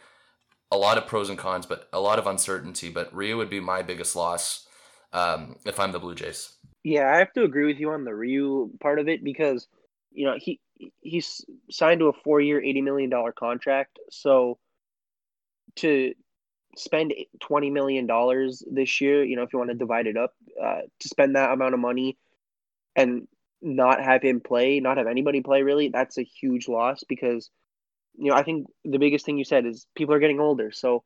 [0.72, 2.90] a lot of pros and cons, but a lot of uncertainty.
[2.90, 4.68] But Ryu would be my biggest loss
[5.14, 6.54] um, if I'm the Blue Jays.
[6.84, 9.68] Yeah, I have to agree with you on the Ryu part of it because
[10.12, 10.60] you know he
[11.02, 14.00] he's signed to a four year, eighty million dollar contract.
[14.10, 14.58] So
[15.78, 16.14] to
[16.78, 20.34] spend twenty million dollars this year, you know, if you want to divide it up,
[20.62, 22.18] uh, to spend that amount of money
[22.96, 23.28] and
[23.62, 27.50] not have him play, not have anybody play really, that's a huge loss because
[28.18, 30.72] you know, I think the biggest thing you said is people are getting older.
[30.72, 31.04] So,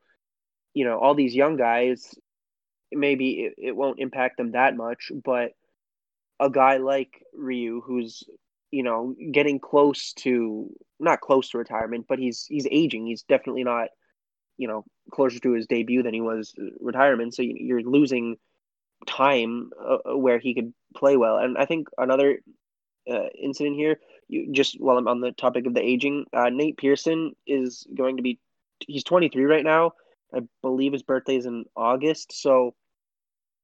[0.73, 2.15] you know, all these young guys,
[2.91, 5.51] maybe it, it won't impact them that much, but
[6.39, 8.23] a guy like Ryu, who's
[8.71, 10.69] you know getting close to
[10.99, 13.05] not close to retirement, but he's he's aging.
[13.05, 13.89] He's definitely not
[14.57, 17.35] you know closer to his debut than he was retirement.
[17.35, 18.37] So you're losing
[19.07, 21.37] time uh, where he could play well.
[21.37, 22.39] And I think another
[23.09, 23.99] uh, incident here,
[24.31, 28.15] you just while I'm on the topic of the aging, uh, Nate Pearson is going
[28.17, 28.39] to be
[28.87, 29.91] he's 23 right now.
[30.33, 32.41] I believe his birthday is in August.
[32.41, 32.73] So,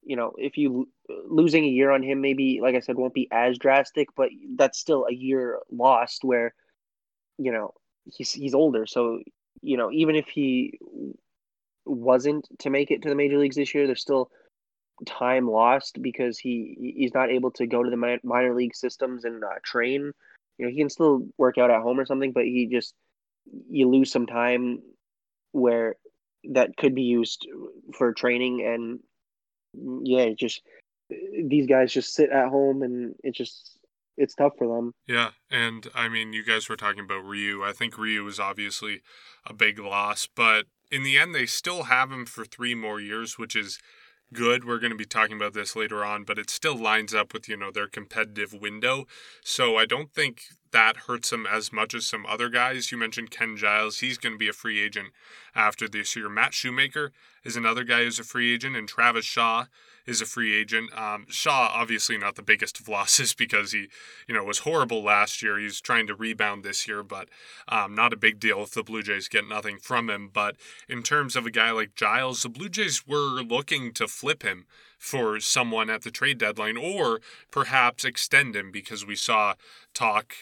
[0.03, 3.29] you know, if you losing a year on him, maybe like I said, won't be
[3.31, 6.53] as drastic, but that's still a year lost where,
[7.37, 8.85] you know, he's he's older.
[8.85, 9.21] So,
[9.61, 10.77] you know, even if he
[11.85, 14.29] wasn't to make it to the major leagues this year, there's still
[15.05, 19.45] time lost because he he's not able to go to the minor league systems and
[19.45, 20.11] uh, train.
[20.57, 22.93] You know, he can still work out at home or something, but he just
[23.69, 24.79] you lose some time
[25.51, 25.95] where
[26.51, 27.47] that could be used
[27.97, 28.99] for training and
[30.03, 30.61] yeah, just
[31.09, 33.79] these guys just sit at home and it just
[34.17, 34.93] it's tough for them.
[35.07, 37.63] Yeah, and I mean, you guys were talking about Ryu.
[37.63, 39.01] I think Ryu is obviously
[39.45, 43.37] a big loss, but in the end, they still have him for three more years,
[43.37, 43.79] which is
[44.33, 44.65] good.
[44.65, 47.47] We're going to be talking about this later on, but it still lines up with,
[47.47, 49.05] you know, their competitive window.
[49.43, 52.91] So I don't think that hurts them as much as some other guys.
[52.91, 53.99] You mentioned Ken Giles.
[53.99, 55.09] He's going to be a free agent
[55.55, 56.29] after this year.
[56.29, 57.11] Matt Shoemaker
[57.43, 59.65] is another guy who's a free agent, and Travis Shaw
[60.07, 60.97] is a free agent.
[60.97, 63.89] Um, Shaw, obviously not the biggest of losses because he,
[64.27, 65.59] you know, was horrible last year.
[65.59, 67.27] He's trying to rebound this year, but
[67.67, 70.29] um, not a big deal if the Blue Jays get nothing from him.
[70.33, 70.55] But
[70.87, 74.65] in terms of a guy like Giles, the Blue Jays were looking to flip him
[74.97, 79.53] for someone at the trade deadline or perhaps extend him because we saw
[79.93, 80.33] talk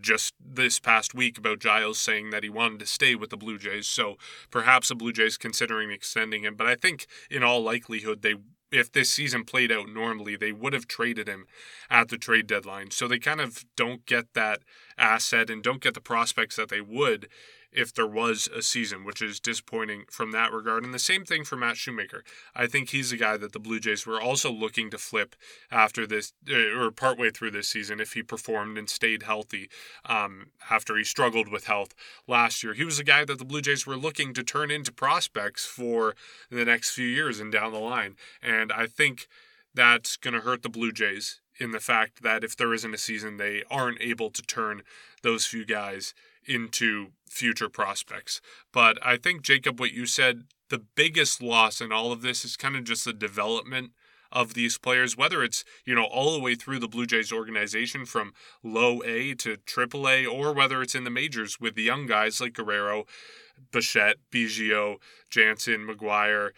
[0.00, 3.58] just this past week about Giles saying that he wanted to stay with the Blue
[3.58, 3.86] Jays.
[3.86, 4.16] So
[4.50, 6.54] perhaps the Blue Jays considering extending him.
[6.54, 8.34] But I think in all likelihood they
[8.72, 11.46] if this season played out normally, they would have traded him
[11.88, 12.90] at the trade deadline.
[12.90, 14.60] So they kind of don't get that
[14.98, 17.28] asset and don't get the prospects that they would
[17.76, 20.82] if there was a season, which is disappointing from that regard.
[20.82, 22.24] And the same thing for Matt Shoemaker.
[22.54, 25.36] I think he's a guy that the Blue Jays were also looking to flip
[25.70, 29.68] after this, uh, or partway through this season, if he performed and stayed healthy
[30.06, 31.94] um, after he struggled with health
[32.26, 32.72] last year.
[32.72, 36.14] He was a guy that the Blue Jays were looking to turn into prospects for
[36.50, 38.16] the next few years and down the line.
[38.42, 39.28] And I think
[39.74, 42.98] that's going to hurt the Blue Jays in the fact that if there isn't a
[42.98, 44.82] season, they aren't able to turn
[45.22, 46.14] those few guys
[46.46, 48.40] into future prospects.
[48.72, 52.56] But I think, Jacob, what you said, the biggest loss in all of this is
[52.56, 53.92] kind of just the development
[54.32, 58.04] of these players, whether it's, you know, all the way through the Blue Jays organization
[58.04, 58.32] from
[58.62, 62.40] low A to triple A, or whether it's in the majors with the young guys
[62.40, 63.04] like Guerrero,
[63.70, 64.96] Bichette, Biggio,
[65.30, 66.50] Jansen, McGuire,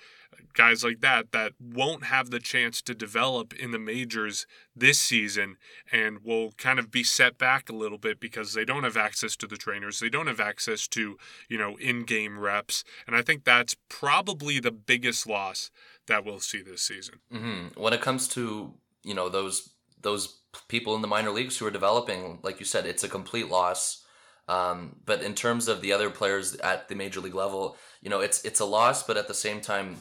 [0.58, 5.56] guys like that that won't have the chance to develop in the majors this season
[5.92, 9.36] and will kind of be set back a little bit because they don't have access
[9.36, 10.00] to the trainers.
[10.00, 11.16] They don't have access to
[11.48, 12.82] you know in-game reps.
[13.06, 15.70] And i think that's probably the biggest loss
[16.08, 17.20] that we'll see this season.
[17.32, 17.80] Mm-hmm.
[17.80, 21.70] when it comes to you know those those people in the minor leagues who are
[21.70, 24.04] developing like you said it's a complete loss.
[24.48, 28.20] Um, but in terms of the other players at the major league level, you know,
[28.20, 29.96] it's it's a loss, but at the same time,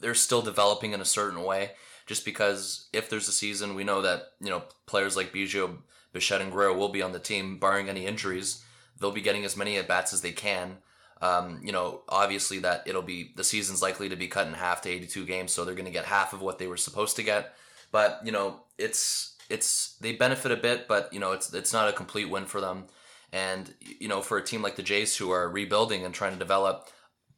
[0.00, 1.72] they're still developing in a certain way.
[2.06, 5.78] Just because if there's a season, we know that you know players like Biggio,
[6.12, 8.64] Bichette, and Guerrero will be on the team, barring any injuries.
[8.98, 10.78] They'll be getting as many at bats as they can.
[11.20, 14.82] Um, you know, obviously that it'll be the season's likely to be cut in half
[14.82, 17.22] to 82 games, so they're going to get half of what they were supposed to
[17.22, 17.54] get.
[17.90, 21.88] But you know, it's it's they benefit a bit, but you know, it's it's not
[21.88, 22.84] a complete win for them.
[23.32, 26.38] And you know, for a team like the Jays who are rebuilding and trying to
[26.38, 26.88] develop,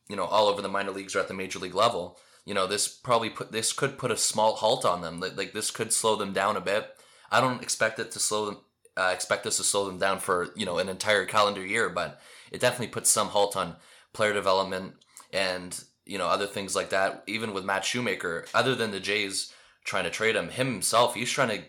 [0.08, 2.18] you know, all over the minor leagues or at the major league level,
[2.50, 5.20] you know, this probably put this could put a small halt on them.
[5.20, 6.96] Like, like this could slow them down a bit.
[7.30, 8.58] I don't expect it to slow them.
[8.96, 12.20] Uh, expect us to slow them down for you know an entire calendar year, but
[12.50, 13.76] it definitely puts some halt on
[14.12, 14.94] player development
[15.32, 17.22] and you know other things like that.
[17.28, 21.30] Even with Matt Shoemaker, other than the Jays trying to trade him, him himself, he's
[21.30, 21.62] trying to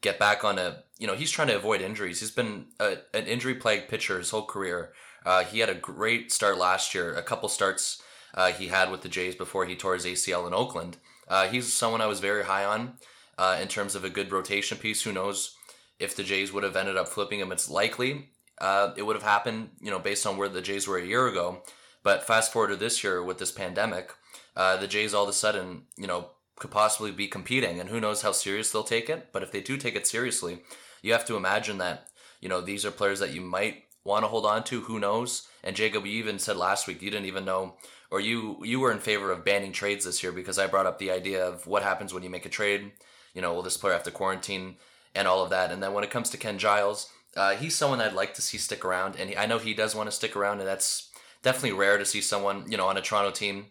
[0.00, 2.20] get back on a you know he's trying to avoid injuries.
[2.20, 4.94] He's been a, an injury plagued pitcher his whole career.
[5.26, 7.14] Uh, he had a great start last year.
[7.14, 8.00] A couple starts
[8.34, 10.96] uh, he had with the Jays before he tore his ACL in Oakland.
[11.28, 12.94] Uh, he's someone I was very high on
[13.38, 15.02] uh, in terms of a good rotation piece.
[15.02, 15.56] Who knows
[15.98, 17.52] if the Jays would have ended up flipping him?
[17.52, 20.98] It's likely uh, it would have happened, you know, based on where the Jays were
[20.98, 21.62] a year ago.
[22.02, 24.12] But fast forward to this year with this pandemic,
[24.56, 28.00] uh, the Jays all of a sudden, you know, could possibly be competing, and who
[28.00, 29.32] knows how serious they'll take it.
[29.32, 30.60] But if they do take it seriously,
[31.02, 32.08] you have to imagine that
[32.40, 34.82] you know these are players that you might want to hold on to.
[34.82, 35.48] Who knows?
[35.64, 37.74] And Jacob, you even said last week you didn't even know,
[38.12, 40.98] or you you were in favor of banning trades this year because I brought up
[40.98, 42.92] the idea of what happens when you make a trade.
[43.34, 44.76] You know, will this player have to quarantine
[45.14, 45.72] and all of that?
[45.72, 48.58] And then when it comes to Ken Giles, uh, he's someone I'd like to see
[48.58, 51.10] stick around, and he, I know he does want to stick around, and that's
[51.42, 53.66] definitely rare to see someone you know on a Toronto team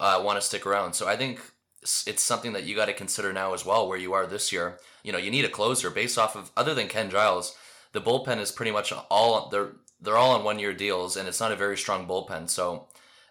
[0.00, 0.94] uh, want to stick around.
[0.94, 1.40] So I think
[1.82, 4.80] it's something that you got to consider now as well, where you are this year.
[5.04, 7.56] You know, you need a closer based off of other than Ken Giles.
[7.92, 11.40] The bullpen is pretty much all they're they're all on one year deals, and it's
[11.40, 12.50] not a very strong bullpen.
[12.50, 12.88] So,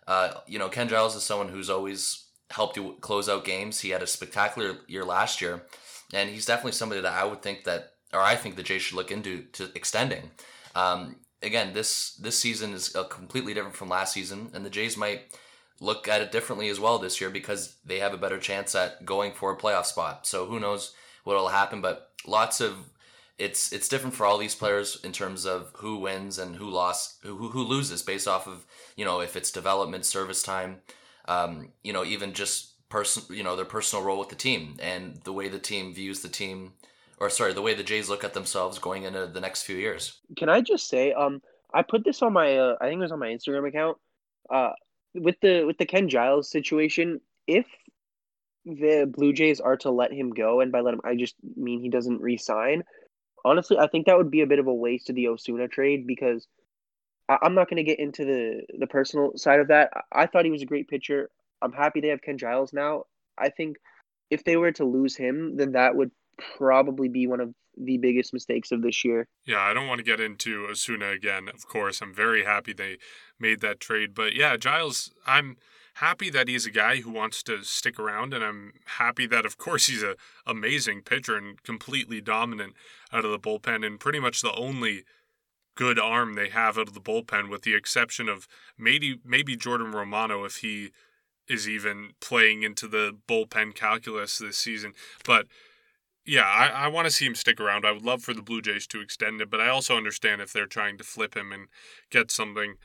[0.07, 3.79] uh, you know, Ken Giles is someone who's always helped you close out games.
[3.79, 5.63] He had a spectacular year last year,
[6.13, 8.95] and he's definitely somebody that I would think that, or I think the Jays should
[8.97, 10.31] look into to extending.
[10.75, 15.23] Um, again, this this season is completely different from last season, and the Jays might
[15.79, 19.05] look at it differently as well this year because they have a better chance at
[19.05, 20.25] going for a playoff spot.
[20.25, 22.75] So who knows what will happen, but lots of
[23.37, 27.17] it's it's different for all these players in terms of who wins and who lost
[27.23, 28.65] who who loses based off of
[28.95, 30.81] you know if it's development service time
[31.27, 35.19] um, you know even just person you know their personal role with the team and
[35.23, 36.73] the way the team views the team
[37.19, 40.19] or sorry the way the Jays look at themselves going into the next few years.
[40.37, 41.41] Can I just say um
[41.73, 43.97] I put this on my uh, I think it was on my Instagram account
[44.51, 44.73] uh
[45.15, 47.65] with the with the Ken Giles situation if
[48.65, 51.81] the Blue Jays are to let him go and by let him I just mean
[51.81, 52.83] he doesn't resign
[53.45, 56.07] honestly, I think that would be a bit of a waste of the Osuna trade
[56.07, 56.47] because
[57.29, 59.91] I- am not going to get into the the personal side of that.
[59.95, 61.29] I-, I thought he was a great pitcher.
[61.61, 63.05] I'm happy they have Ken Giles now.
[63.37, 63.77] I think
[64.29, 66.11] if they were to lose him, then that would
[66.57, 69.27] probably be one of the biggest mistakes of this year.
[69.45, 71.49] Yeah, I don't want to get into Osuna again.
[71.53, 72.97] Of course, I'm very happy they
[73.39, 75.57] made that trade, but yeah, Giles, I'm
[75.95, 79.57] happy that he's a guy who wants to stick around, and I'm happy that, of
[79.57, 82.73] course, he's a amazing pitcher and completely dominant
[83.11, 85.03] out of the bullpen, and pretty much the only
[85.75, 89.91] good arm they have out of the bullpen, with the exception of maybe maybe Jordan
[89.91, 90.91] Romano if he
[91.47, 95.47] is even playing into the bullpen calculus this season, but.
[96.25, 97.85] Yeah, I, I want to see him stick around.
[97.85, 100.53] I would love for the Blue Jays to extend it, but I also understand if
[100.53, 101.67] they're trying to flip him and
[102.11, 102.75] get something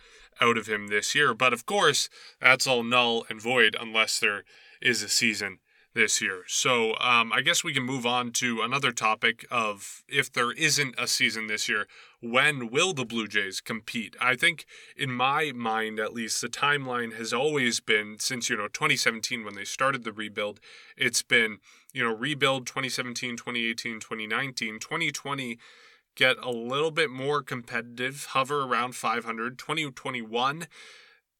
[0.40, 1.35] out of him this year.
[1.35, 2.09] But of course,
[2.40, 4.44] that's all null and void unless there
[4.81, 5.59] is a season
[5.94, 6.44] this year.
[6.46, 10.94] So um, I guess we can move on to another topic of if there isn't
[10.96, 11.87] a season this year,
[12.20, 14.14] when will the Blue Jays compete?
[14.20, 14.64] I think,
[14.96, 19.55] in my mind at least, the timeline has always been since, you know, 2017 when
[19.55, 20.61] they started the rebuild,
[20.96, 21.59] it's been,
[21.92, 25.59] you know, rebuild 2017, 2018, 2019, 2020
[26.18, 29.57] get a little bit more competitive, hover around 500.
[29.57, 30.66] 2021,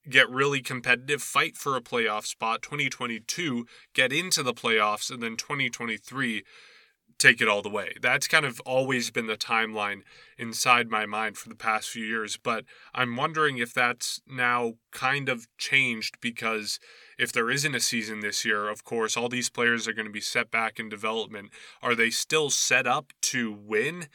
[0.09, 2.63] get really competitive, fight for a playoff spot.
[2.63, 5.11] 2022, get into the playoffs.
[5.11, 6.45] And then 2023,
[7.19, 7.95] take it all the way.
[8.01, 10.03] That's kind of always been the timeline
[10.39, 12.39] inside my mind for the past few years.
[12.41, 12.65] But
[12.95, 16.79] I'm wondering if that's now kind of changed because
[17.19, 20.13] if there isn't a season this year, of course, all these players are going to
[20.13, 21.51] be set back in development.
[21.83, 24.07] Are they still set up to win?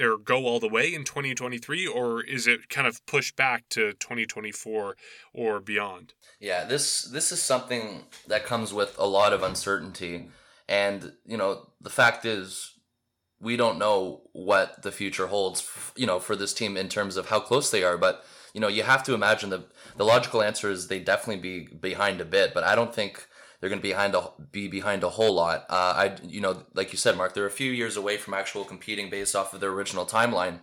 [0.00, 3.92] Or go all the way in 2023 or is it kind of pushed back to
[3.94, 4.96] 2024
[5.32, 6.14] or beyond?
[6.40, 10.28] Yeah this this is something that comes with a lot of uncertainty.
[10.68, 12.74] And you know the fact is
[13.40, 17.28] we don't know what the future holds you know for this team in terms of
[17.28, 17.98] how close they are.
[17.98, 18.24] But
[18.54, 19.64] you know you have to imagine the
[19.96, 22.54] the logical answer is they definitely be behind a bit.
[22.54, 23.26] But i don't think
[23.62, 25.66] they're going to be behind a, be behind a whole lot.
[25.70, 28.64] Uh, I you know like you said, Mark, they're a few years away from actual
[28.64, 30.58] competing based off of their original timeline.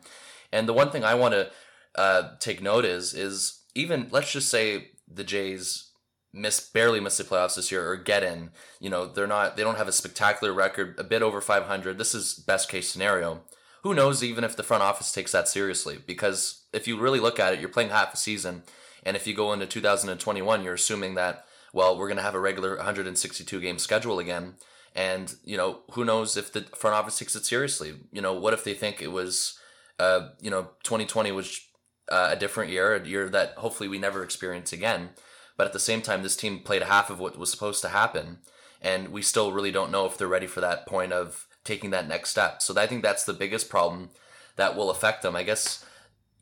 [0.51, 1.49] And the one thing I want to
[1.95, 5.91] uh, take note is is even let's just say the Jays
[6.33, 8.49] miss barely miss the playoffs this year or get in.
[8.81, 11.97] You know they're not they don't have a spectacular record, a bit over 500.
[11.97, 13.43] This is best case scenario.
[13.83, 15.99] Who knows even if the front office takes that seriously?
[16.05, 18.63] Because if you really look at it, you're playing half a season,
[19.03, 22.39] and if you go into 2021, you're assuming that well, we're going to have a
[22.39, 24.55] regular 162 game schedule again.
[24.95, 27.93] And, you know, who knows if the front office takes it seriously?
[28.11, 29.57] You know, what if they think it was,
[29.99, 31.61] uh, you know, 2020 was
[32.09, 35.09] uh, a different year, a year that hopefully we never experience again.
[35.57, 38.39] But at the same time, this team played half of what was supposed to happen.
[38.81, 42.07] And we still really don't know if they're ready for that point of taking that
[42.07, 42.61] next step.
[42.61, 44.09] So I think that's the biggest problem
[44.55, 45.35] that will affect them.
[45.35, 45.85] I guess,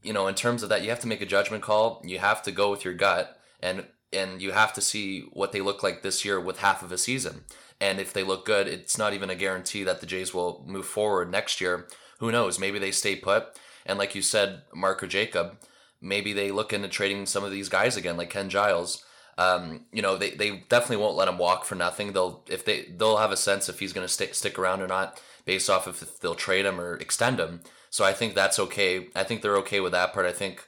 [0.04, 2.02] you know, in terms of that, you have to make a judgment call.
[2.06, 3.40] You have to go with your gut.
[3.60, 6.92] And and you have to see what they look like this year with half of
[6.92, 7.44] a season.
[7.80, 10.86] And if they look good, it's not even a guarantee that the Jays will move
[10.86, 11.88] forward next year.
[12.20, 12.60] Who knows?
[12.60, 13.58] Maybe they stay put.
[13.86, 15.58] And like you said, Mark or Jacob,
[16.02, 19.04] maybe they look into trading some of these guys again, like Ken Giles.
[19.38, 22.14] Um, you know, they, they definitely won't let him walk for nothing.
[22.14, 24.88] They'll if they they'll have a sense if he's going to stick stick around or
[24.88, 27.62] not based off if they'll trade him or extend him.
[27.90, 29.08] So I think that's okay.
[29.16, 30.26] I think they're okay with that part.
[30.26, 30.66] I think,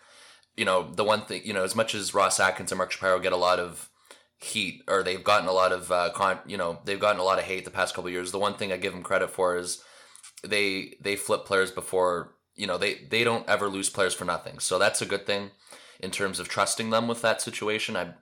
[0.57, 3.19] you know, the one thing, you know, as much as Ross Atkins and Mark Shapiro
[3.19, 3.89] get a lot of
[4.37, 7.39] heat, or they've gotten a lot of, uh, con, you know, they've gotten a lot
[7.39, 8.31] of hate the past couple years.
[8.31, 9.83] The one thing I give them credit for is
[10.43, 14.59] they they flip players before, you know, they they don't ever lose players for nothing.
[14.59, 15.51] So that's a good thing
[15.99, 17.97] in terms of trusting them with that situation.
[17.97, 18.13] I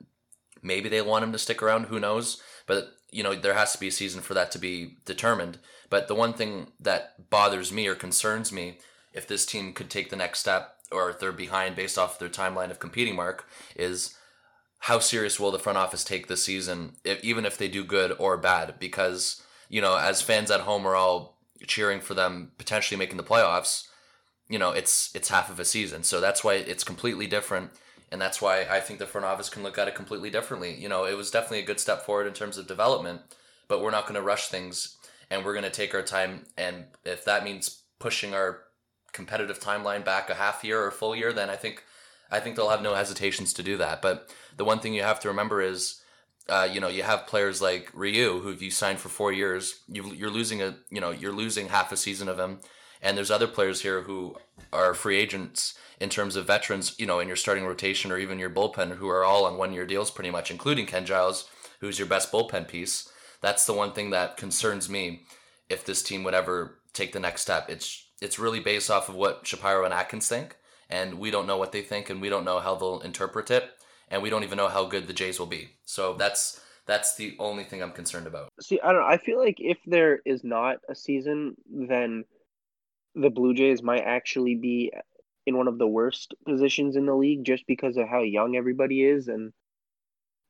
[0.61, 1.85] maybe they want him to stick around.
[1.85, 2.41] Who knows?
[2.65, 5.59] But you know, there has to be a season for that to be determined.
[5.89, 8.79] But the one thing that bothers me or concerns me,
[9.13, 12.71] if this team could take the next step, or they're behind based off their timeline
[12.71, 14.17] of competing, Mark, is
[14.79, 18.15] how serious will the front office take this season, if, even if they do good
[18.19, 18.75] or bad?
[18.79, 23.23] Because you know, as fans at home are all cheering for them potentially making the
[23.23, 23.87] playoffs,
[24.47, 27.71] you know, it's it's half of a season, so that's why it's completely different
[28.11, 30.75] and that's why I think the front office can look at it completely differently.
[30.75, 33.21] You know, it was definitely a good step forward in terms of development,
[33.67, 34.95] but we're not going to rush things,
[35.29, 36.45] and we're going to take our time.
[36.57, 38.61] And if that means pushing our
[39.17, 41.83] competitive timeline back a half year or full year, then I think
[42.35, 44.01] I think they'll have no hesitations to do that.
[44.01, 44.15] But
[44.57, 45.81] the one thing you have to remember is.
[46.49, 50.01] Uh, you know, you have players like Ryu, who you signed for four years, you,
[50.19, 52.59] you're losing a, you know, you're losing half a season of him,
[53.01, 54.37] and there's other players here who
[54.71, 58.39] are free agents in terms of veterans, you know, in your starting rotation or even
[58.39, 61.49] your bullpen who are all on one year deals pretty much, including Ken Giles,
[61.81, 63.11] who's your best bullpen piece.
[63.41, 65.23] That's the one thing that concerns me
[65.67, 67.69] if this team would ever take the next step.
[67.69, 70.57] It's it's really based off of what Shapiro and Atkins think,
[70.89, 73.69] and we don't know what they think, and we don't know how they'll interpret it,
[74.09, 75.69] and we don't even know how good the Jays will be.
[75.85, 78.49] So that's that's the only thing I'm concerned about.
[78.61, 79.03] See, I don't.
[79.03, 82.25] I feel like if there is not a season, then
[83.15, 84.91] the Blue Jays might actually be
[85.47, 89.03] in one of the worst positions in the league just because of how young everybody
[89.03, 89.53] is and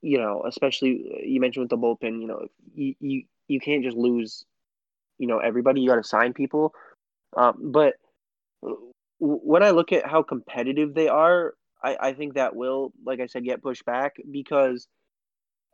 [0.01, 3.83] you know especially uh, you mentioned with the bullpen you know you you, you can't
[3.83, 4.43] just lose
[5.19, 6.73] you know everybody you got to sign people
[7.37, 7.95] um, but
[9.19, 13.27] when i look at how competitive they are I, I think that will like i
[13.27, 14.87] said get pushed back because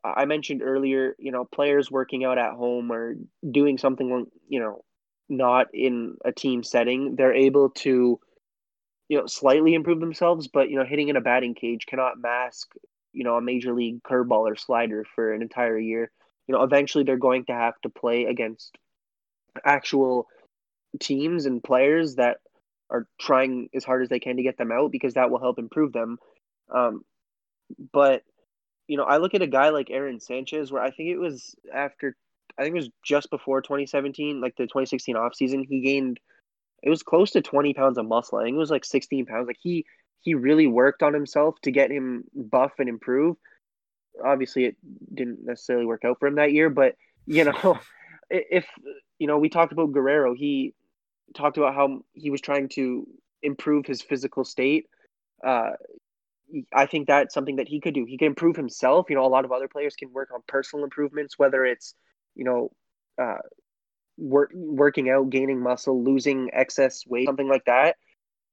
[0.04, 3.16] i mentioned earlier you know players working out at home or
[3.52, 4.84] doing something you know
[5.30, 8.20] not in a team setting, they're able to,
[9.10, 12.72] you know, slightly improve themselves, but you know, hitting in a batting cage cannot mask,
[13.12, 16.12] you know, a major league curveball or slider for an entire year.
[16.48, 18.78] You know, eventually they're going to have to play against
[19.66, 20.28] actual
[21.00, 22.38] teams and players that
[22.90, 25.60] are trying as hard as they can to get them out because that will help
[25.60, 26.18] improve them.
[26.74, 27.04] Um,
[27.92, 28.24] but
[28.88, 31.56] you know, I look at a guy like Aaron Sanchez, where I think it was
[31.74, 32.16] after
[32.58, 36.20] I think it was just before 2017, like the 2016 off season, he gained
[36.84, 38.38] it was close to 20 pounds of muscle.
[38.38, 39.48] I think it was like 16 pounds.
[39.48, 39.86] Like he
[40.22, 43.38] he really worked on himself to get him buff and improve.
[44.24, 44.76] Obviously, it
[45.14, 47.80] didn't necessarily work out for him that year, but you know,
[48.30, 48.66] if
[49.18, 50.34] you know, we talked about Guerrero.
[50.34, 50.74] He
[51.34, 53.08] talked about how he was trying to
[53.42, 54.86] improve his physical state.
[55.46, 55.72] Uh,
[56.74, 58.06] I think that's something that he could do.
[58.06, 59.10] He can improve himself.
[59.10, 61.96] You know, a lot of other players can work on personal improvements, whether it's
[62.36, 62.72] you know,
[63.22, 63.40] uh,
[64.18, 67.96] work, working out, gaining muscle, losing excess weight, something like that,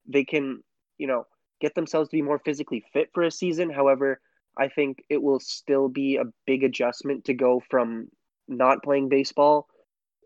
[0.07, 0.63] they can,
[0.97, 1.25] you know,
[1.59, 3.69] get themselves to be more physically fit for a season.
[3.69, 4.19] However,
[4.57, 8.07] I think it will still be a big adjustment to go from
[8.47, 9.67] not playing baseball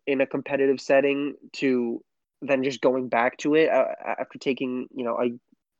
[0.07, 2.03] in a competitive setting to
[2.41, 5.31] then just going back to it uh, after taking, you know, a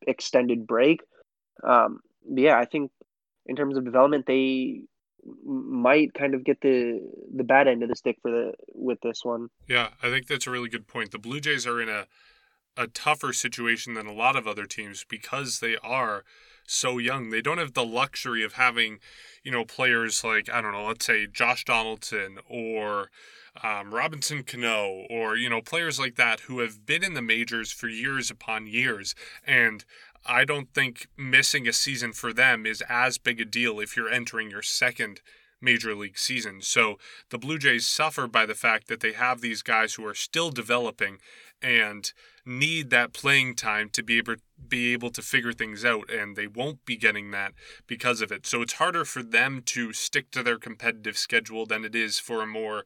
[0.09, 1.01] extended break.
[1.63, 2.91] Um, yeah, I think
[3.45, 4.81] in terms of development, they
[5.43, 6.99] might kind of get the
[7.35, 9.49] the bad end of the stick for the with this one.
[9.67, 11.11] Yeah, I think that's a really good point.
[11.11, 12.07] The Blue Jays are in a
[12.77, 16.23] a tougher situation than a lot of other teams because they are
[16.65, 17.29] so young.
[17.29, 18.99] They don't have the luxury of having,
[19.43, 23.09] you know, players like I don't know, let's say Josh Donaldson or
[23.63, 27.71] um, Robinson Cano or you know players like that who have been in the majors
[27.71, 29.85] for years upon years and
[30.25, 34.09] I don't think missing a season for them is as big a deal if you're
[34.09, 35.21] entering your second
[35.61, 36.61] major league season.
[36.61, 36.97] So
[37.29, 40.49] the Blue Jays suffer by the fact that they have these guys who are still
[40.49, 41.19] developing
[41.61, 42.11] and
[42.45, 44.35] need that playing time to be able
[44.67, 47.53] be able to figure things out and they won't be getting that
[47.87, 48.45] because of it.
[48.45, 52.41] So it's harder for them to stick to their competitive schedule than it is for
[52.41, 52.83] a more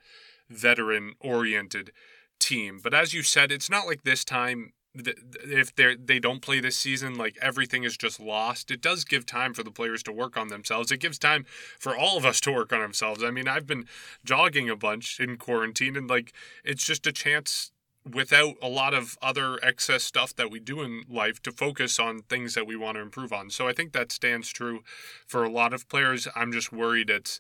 [0.49, 1.91] veteran oriented
[2.39, 2.79] team.
[2.81, 6.77] But as you said, it's not like this time if they they don't play this
[6.77, 8.71] season, like everything is just lost.
[8.71, 10.91] It does give time for the players to work on themselves.
[10.91, 11.45] It gives time
[11.77, 13.23] for all of us to work on ourselves.
[13.23, 13.85] I mean, I've been
[14.25, 16.33] jogging a bunch in quarantine, and like
[16.63, 17.71] it's just a chance
[18.05, 22.21] without a lot of other excess stuff that we do in life to focus on
[22.23, 23.49] things that we want to improve on.
[23.49, 24.81] So I think that stands true
[25.27, 26.27] for a lot of players.
[26.35, 27.39] I'm just worried it's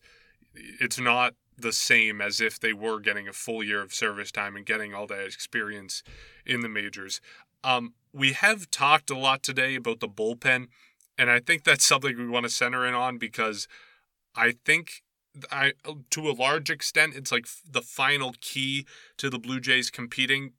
[0.53, 4.55] it's not the same as if they were getting a full year of service time
[4.55, 6.03] and getting all that experience
[6.45, 7.21] in the majors.
[7.63, 10.67] Um, we have talked a lot today about the bullpen,
[11.17, 13.67] and I think that's something we want to center in on because
[14.35, 15.03] I think
[15.51, 18.85] I uh, to a large extent it's like the final key
[19.17, 20.53] to the Blue Jays competing.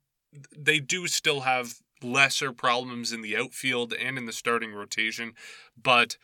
[0.57, 5.33] They do still have lesser problems in the outfield and in the starting rotation,
[5.81, 6.17] but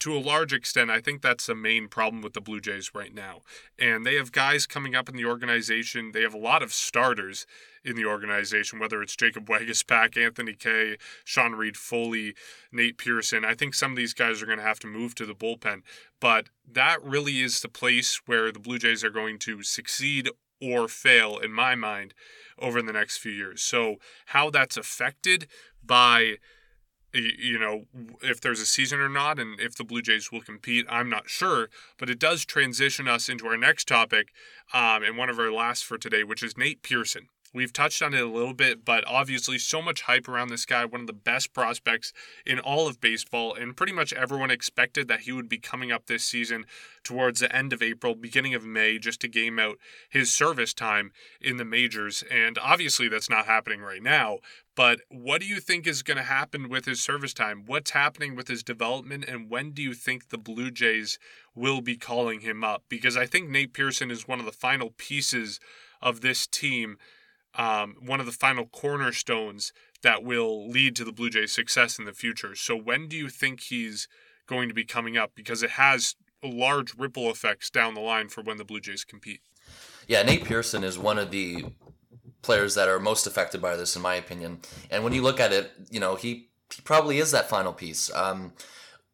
[0.00, 3.14] to a large extent, I think that's the main problem with the Blue Jays right
[3.14, 3.42] now.
[3.78, 6.12] And they have guys coming up in the organization.
[6.12, 7.46] They have a lot of starters
[7.84, 12.34] in the organization, whether it's Jacob Waguespack, Anthony Kay, Sean Reid-Foley,
[12.72, 13.44] Nate Pearson.
[13.44, 15.82] I think some of these guys are going to have to move to the bullpen.
[16.20, 20.28] But that really is the place where the Blue Jays are going to succeed
[20.60, 22.14] or fail, in my mind,
[22.58, 23.62] over the next few years.
[23.62, 25.46] So, how that's affected
[25.82, 26.36] by
[27.14, 27.84] you know,
[28.22, 31.28] if there's a season or not, and if the Blue Jays will compete, I'm not
[31.28, 31.68] sure.
[31.98, 34.28] But it does transition us into our next topic,
[34.72, 37.28] um, and one of our last for today, which is Nate Pearson.
[37.54, 40.84] We've touched on it a little bit, but obviously, so much hype around this guy,
[40.84, 42.12] one of the best prospects
[42.44, 46.06] in all of baseball, and pretty much everyone expected that he would be coming up
[46.06, 46.66] this season
[47.04, 49.78] towards the end of April, beginning of May, just to game out
[50.08, 52.24] his service time in the majors.
[52.28, 54.38] And obviously, that's not happening right now.
[54.76, 57.62] But what do you think is going to happen with his service time?
[57.66, 59.24] What's happening with his development?
[59.28, 61.20] And when do you think the Blue Jays
[61.54, 62.82] will be calling him up?
[62.88, 65.60] Because I think Nate Pearson is one of the final pieces
[66.02, 66.98] of this team
[67.56, 72.04] um, one of the final cornerstones that will lead to the Blue Jays' success in
[72.04, 72.54] the future.
[72.54, 74.08] So when do you think he's
[74.46, 75.32] going to be coming up?
[75.34, 79.40] Because it has large ripple effects down the line for when the Blue Jays compete.
[80.06, 81.64] Yeah, Nate Pearson is one of the
[82.42, 84.60] players that are most affected by this, in my opinion.
[84.90, 88.12] And when you look at it, you know he he probably is that final piece.
[88.14, 88.52] Um,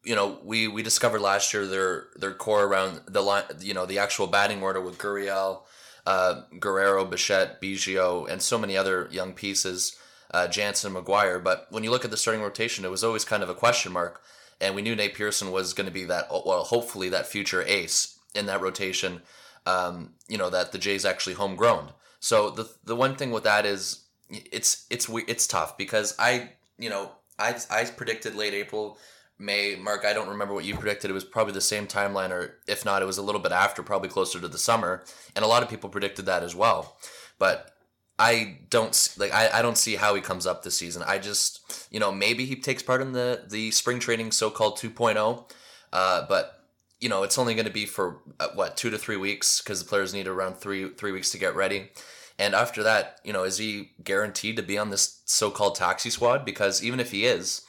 [0.03, 3.85] you know, we we discovered last year their their core around the line, you know,
[3.85, 5.61] the actual batting order with Gurriel,
[6.05, 9.97] uh, Guerrero, Bichette, Biggio, and so many other young pieces,
[10.31, 11.43] uh, Jansen, McGuire.
[11.43, 13.91] But when you look at the starting rotation, it was always kind of a question
[13.91, 14.21] mark.
[14.59, 18.19] And we knew Nate Pearson was going to be that, well, hopefully that future ace
[18.35, 19.21] in that rotation.
[19.65, 21.91] Um, you know that the Jays actually homegrown.
[22.19, 26.89] So the the one thing with that is it's it's it's tough because I you
[26.89, 28.97] know I I predicted late April
[29.41, 31.09] May, Mark, I don't remember what you predicted.
[31.09, 33.81] It was probably the same timeline, or if not, it was a little bit after,
[33.81, 35.03] probably closer to the summer.
[35.35, 36.95] And a lot of people predicted that as well.
[37.39, 37.71] But
[38.19, 41.01] I don't like I, I don't see how he comes up this season.
[41.07, 44.77] I just you know maybe he takes part in the the spring training so called
[44.77, 45.51] 2.0,
[45.91, 46.67] uh, but
[46.99, 49.81] you know it's only going to be for uh, what two to three weeks because
[49.81, 51.89] the players need around three three weeks to get ready.
[52.37, 56.11] And after that, you know, is he guaranteed to be on this so called taxi
[56.11, 56.45] squad?
[56.45, 57.63] Because even if he is,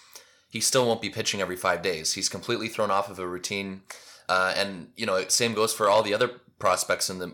[0.53, 2.13] he still won't be pitching every five days.
[2.13, 3.81] He's completely thrown off of a routine.
[4.29, 6.29] Uh, and you know, same goes for all the other
[6.59, 7.33] prospects in the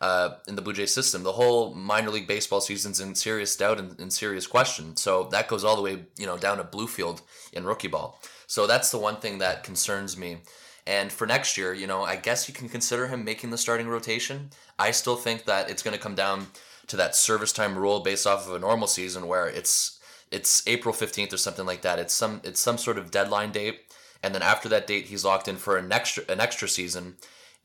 [0.00, 1.22] uh, in the Blue Jays system.
[1.22, 4.96] The whole minor league baseball season's in serious doubt and in serious question.
[4.96, 7.20] So that goes all the way, you know, down to Bluefield
[7.52, 8.18] in rookie ball.
[8.46, 10.38] So that's the one thing that concerns me.
[10.86, 13.88] And for next year, you know, I guess you can consider him making the starting
[13.88, 14.50] rotation.
[14.78, 16.46] I still think that it's going to come down
[16.86, 19.95] to that service time rule based off of a normal season where it's
[20.36, 21.98] it's April 15th or something like that.
[21.98, 23.80] It's some it's some sort of deadline date,
[24.22, 27.16] and then after that date, he's locked in for an extra an extra season.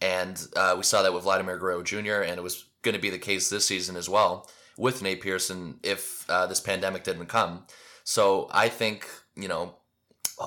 [0.02, 2.22] And uh, we saw that with Vladimir Guerrero Jr.
[2.26, 5.80] and it was going to be the case this season as well with Nate Pearson
[5.84, 7.66] if uh, this pandemic didn't come.
[8.04, 9.76] So I think you know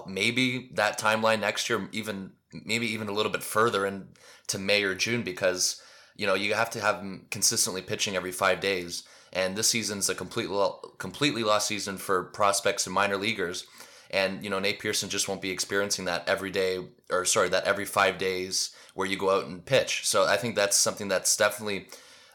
[0.06, 2.32] maybe that timeline next year, even
[2.64, 5.82] maybe even a little bit further into May or June because
[6.16, 9.04] you know you have to have him consistently pitching every five days
[9.34, 10.56] and this season's a completely
[10.98, 13.66] completely lost season for prospects and minor leaguers.
[14.10, 16.78] And you know Nate Pearson just won't be experiencing that every day,
[17.10, 20.06] or sorry, that every five days where you go out and pitch.
[20.06, 21.88] So I think that's something that's definitely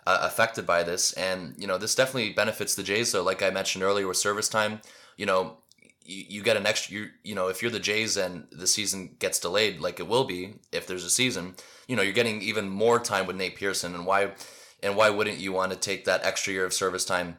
[0.06, 3.12] uh, affected by this, and you know this definitely benefits the Jays.
[3.12, 4.82] Though, like I mentioned earlier, with service time,
[5.16, 5.58] you know
[6.04, 9.16] you, you get an extra you you know if you're the Jays and the season
[9.20, 11.56] gets delayed like it will be if there's a season
[11.88, 14.32] you know you're getting even more time with Nate Pearson and why
[14.82, 17.38] and why wouldn't you want to take that extra year of service time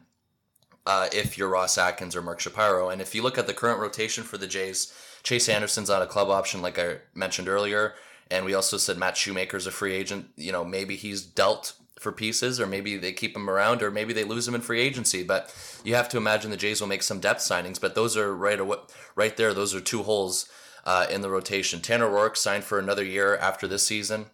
[0.85, 2.89] uh, if you're Ross Atkins or Mark Shapiro?
[2.89, 6.07] And if you look at the current rotation for the Jays, Chase Anderson's on a
[6.07, 7.93] club option, like I mentioned earlier.
[8.29, 10.27] And we also said Matt Shoemaker's a free agent.
[10.37, 14.13] You know, maybe he's dealt for pieces, or maybe they keep him around, or maybe
[14.13, 15.21] they lose him in free agency.
[15.21, 17.79] But you have to imagine the Jays will make some depth signings.
[17.79, 18.77] But those are right away,
[19.15, 19.53] right there.
[19.53, 20.49] Those are two holes
[20.85, 21.81] uh, in the rotation.
[21.81, 24.27] Tanner Roark signed for another year after this season.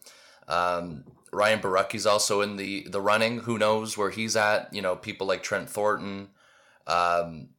[0.47, 3.39] Um, Ryan Borucki's also in the the running.
[3.39, 4.73] Who knows where he's at?
[4.73, 6.29] You know, people like Trent Thornton.
[6.85, 7.49] Um,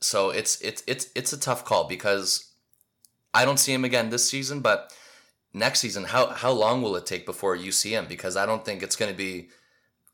[0.00, 2.52] so it's it's it's it's a tough call because
[3.34, 4.92] I don't see him again this season, but
[5.52, 8.06] next season, how how long will it take before you see him?
[8.08, 9.50] Because I don't think it's going to be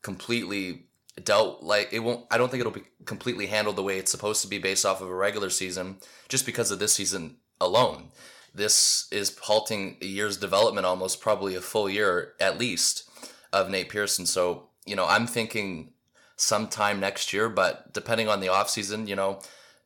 [0.01, 0.83] completely
[1.23, 4.41] dealt like it won't I don't think it'll be completely handled the way it's supposed
[4.43, 5.97] to be based off of a regular season
[6.29, 8.09] just because of this season alone.
[8.57, 13.07] This is halting a year's development almost probably a full year at least
[13.53, 14.25] of Nate Pearson.
[14.25, 15.91] So, you know, I'm thinking
[16.37, 19.41] sometime next year, but depending on the offseason, you know,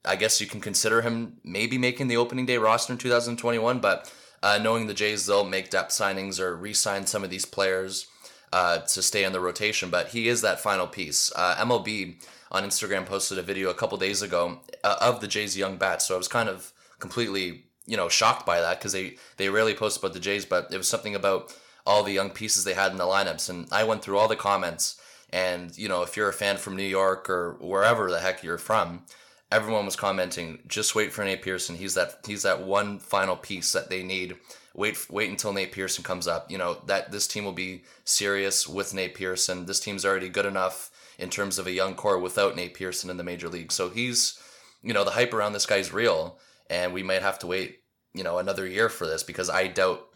[0.06, 4.10] I guess you can consider him maybe making the opening day roster in 2021, but
[4.42, 8.08] uh, knowing the Jays, they'll make depth signings or re sign some of these players
[8.54, 11.30] uh, to stay in the rotation, but he is that final piece.
[11.36, 15.58] Uh, MLB on Instagram posted a video a couple days ago uh, of the Jays'
[15.58, 19.18] young bats, so I was kind of completely you know shocked by that because they
[19.36, 21.54] they rarely post about the Jays, but it was something about
[21.86, 24.36] all the young pieces they had in the lineups, and I went through all the
[24.38, 25.00] comments.
[25.34, 28.58] And you know, if you're a fan from New York or wherever the heck you're
[28.58, 29.04] from,
[29.52, 31.76] everyone was commenting, just wait for Nate Pearson.
[31.76, 34.38] He's that he's that one final piece that they need
[34.74, 36.50] wait wait until Nate Pearson comes up.
[36.50, 39.66] You know that this team will be serious with Nate Pearson.
[39.66, 43.18] This team's already good enough in terms of a young core without Nate Pearson in
[43.18, 43.72] the major league.
[43.72, 44.42] So he's,
[44.82, 46.40] you know, the hype around this guy's real,
[46.70, 47.81] and we might have to wait,
[48.14, 50.08] you know, another year for this because I doubt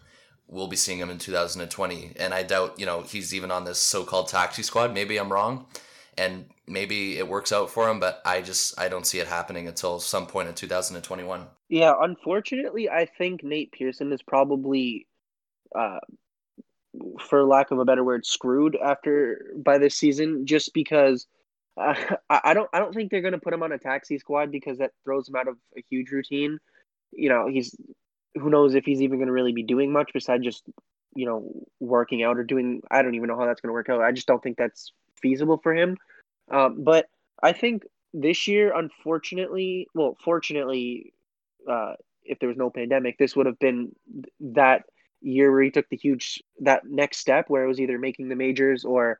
[0.47, 3.79] we'll be seeing him in 2020, and I doubt, you know, he's even on this
[3.79, 4.93] so-called taxi squad.
[4.93, 5.65] Maybe I'm wrong,
[6.17, 9.67] and maybe it works out for him, but I just I don't see it happening
[9.67, 11.47] until some point in 2021.
[11.69, 15.07] Yeah, unfortunately, I think Nate Pearson is probably,
[15.73, 15.99] uh,
[17.27, 21.27] for lack of a better word, screwed after by this season, just because.
[21.77, 21.95] Uh,
[22.29, 22.69] I don't.
[22.71, 25.27] I don't think they're going to put him on a taxi squad because that throws
[25.27, 26.59] him out of a huge routine.
[27.15, 27.75] You know, he's
[28.35, 30.63] who knows if he's even going to really be doing much besides just
[31.15, 32.81] you know working out or doing.
[32.91, 34.01] I don't even know how that's going to work out.
[34.01, 34.91] I just don't think that's
[35.21, 35.97] feasible for him.
[36.51, 37.07] Um, but
[37.41, 41.13] I think this year, unfortunately, well, fortunately,
[41.69, 41.93] uh,
[42.23, 43.95] if there was no pandemic, this would have been
[44.39, 44.83] that
[45.21, 48.35] year where he took the huge that next step where it was either making the
[48.35, 49.19] majors or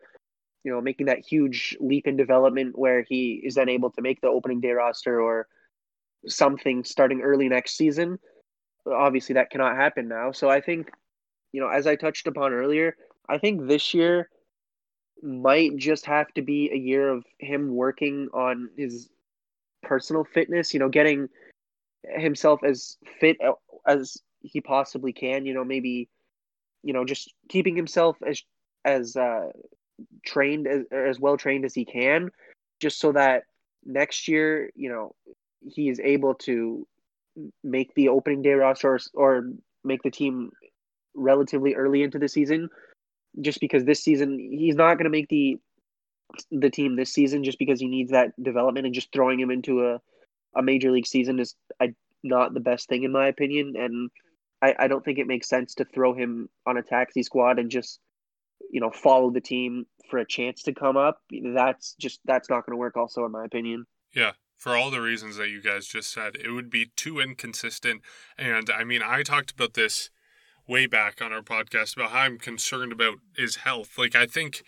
[0.64, 4.22] you know making that huge leap in development where he is then able to make
[4.22, 5.48] the opening day roster or
[6.28, 8.20] something starting early next season
[8.88, 10.32] obviously that cannot happen now.
[10.32, 10.92] So i think
[11.52, 12.96] you know as i touched upon earlier
[13.30, 14.30] i think this year
[15.22, 19.10] might just have to be a year of him working on his
[19.82, 21.30] personal fitness, you know, getting
[22.04, 23.38] himself as fit
[23.88, 26.10] as he possibly can, you know, maybe
[26.84, 28.44] you know, just keeping himself as
[28.84, 29.48] as uh
[30.26, 32.30] trained as as well trained as he can
[32.80, 33.44] just so that
[33.86, 35.16] next year, you know,
[35.68, 36.88] he is able to
[37.64, 39.50] make the opening day roster or, or
[39.84, 40.52] make the team
[41.16, 42.70] relatively early into the season
[43.42, 45.58] just because this season he's not going to make the
[46.52, 49.86] the team this season just because he needs that development and just throwing him into
[49.86, 50.00] a,
[50.56, 51.94] a major league season is I,
[52.24, 53.76] not the best thing in my opinion.
[53.78, 54.10] And
[54.62, 57.70] I, I don't think it makes sense to throw him on a taxi squad and
[57.70, 58.00] just
[58.72, 61.20] you know follow the team for a chance to come up.
[61.32, 63.86] That's just that's not going to work also in my opinion.
[64.14, 68.02] Yeah for all the reasons that you guys just said it would be too inconsistent
[68.38, 70.10] and i mean i talked about this
[70.68, 73.98] way back on our podcast about how I'm concerned about his health.
[73.98, 74.64] Like I think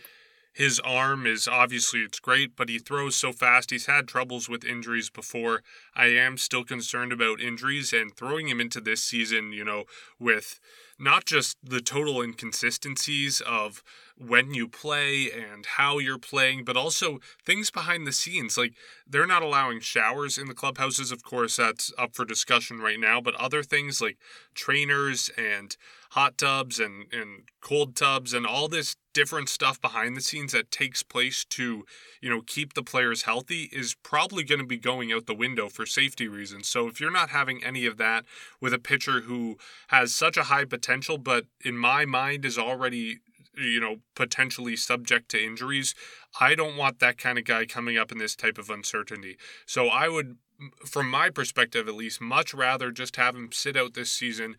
[0.57, 3.69] his arm is obviously it's great, but he throws so fast.
[3.69, 5.61] He's had troubles with injuries before.
[5.93, 9.83] I am still concerned about injuries and throwing him into this season, you know,
[10.19, 10.59] with
[10.97, 13.83] not just the total inconsistencies of
[14.17, 18.57] when you play and how you're playing, but also things behind the scenes.
[18.57, 18.73] Like
[19.05, 23.21] they're not allowing showers in the clubhouses, of course, that's up for discussion right now,
[23.21, 24.17] but other things like
[24.55, 25.77] trainers and
[26.11, 30.69] hot tubs and, and cold tubs and all this different stuff behind the scenes that
[30.69, 31.83] takes place to,
[32.21, 35.69] you know, keep the players healthy is probably going to be going out the window
[35.69, 36.69] for safety reasons.
[36.69, 38.25] So if you're not having any of that
[38.61, 39.57] with a pitcher who
[39.87, 43.17] has such a high potential, but in my mind is already
[43.57, 45.95] you know, potentially subject to injuries.
[46.39, 49.35] I don't want that kind of guy coming up in this type of uncertainty.
[49.65, 50.37] So I would,
[50.85, 54.57] from my perspective at least, much rather just have him sit out this season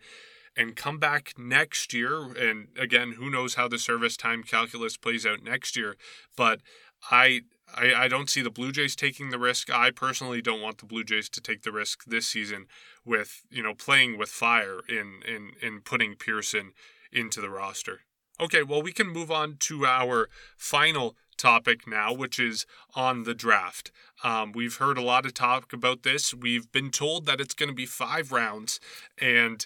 [0.59, 2.21] and come back next year.
[2.37, 5.95] And again, who knows how the service time calculus plays out next year.
[6.35, 6.59] But
[7.09, 7.41] I
[7.73, 9.69] I, I don't see the Blue Jays taking the risk.
[9.71, 12.65] I personally don't want the Blue Jays to take the risk this season
[13.05, 16.73] with, you know, playing with fire in in, in putting Pearson
[17.11, 18.01] into the roster.
[18.41, 23.33] Okay, well, we can move on to our final topic now, which is on the
[23.33, 23.91] draft.
[24.23, 26.33] Um, we've heard a lot of talk about this.
[26.33, 28.79] We've been told that it's going to be five rounds,
[29.19, 29.65] and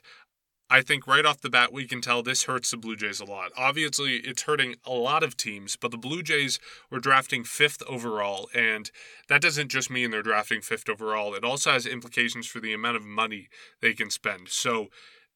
[0.69, 3.25] I think right off the bat we can tell this hurts the Blue Jays a
[3.25, 3.51] lot.
[3.55, 6.59] Obviously, it's hurting a lot of teams, but the Blue Jays
[6.89, 8.89] were drafting fifth overall, and
[9.29, 11.35] that doesn't just mean they're drafting fifth overall.
[11.35, 13.49] It also has implications for the amount of money
[13.81, 14.49] they can spend.
[14.49, 14.89] So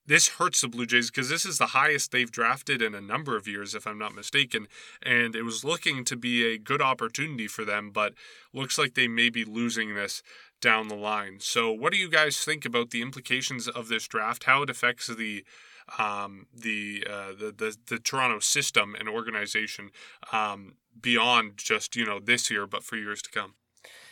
[0.07, 3.35] this hurts the Blue Jays because this is the highest they've drafted in a number
[3.35, 4.67] of years, if I'm not mistaken.
[5.03, 8.13] And it was looking to be a good opportunity for them, but
[8.53, 10.23] looks like they may be losing this
[10.61, 11.37] down the line.
[11.39, 14.45] So, what do you guys think about the implications of this draft?
[14.45, 15.43] How it affects the
[15.97, 19.91] um, the, uh, the the the Toronto system and organization
[20.31, 23.53] um, beyond just you know this year, but for years to come?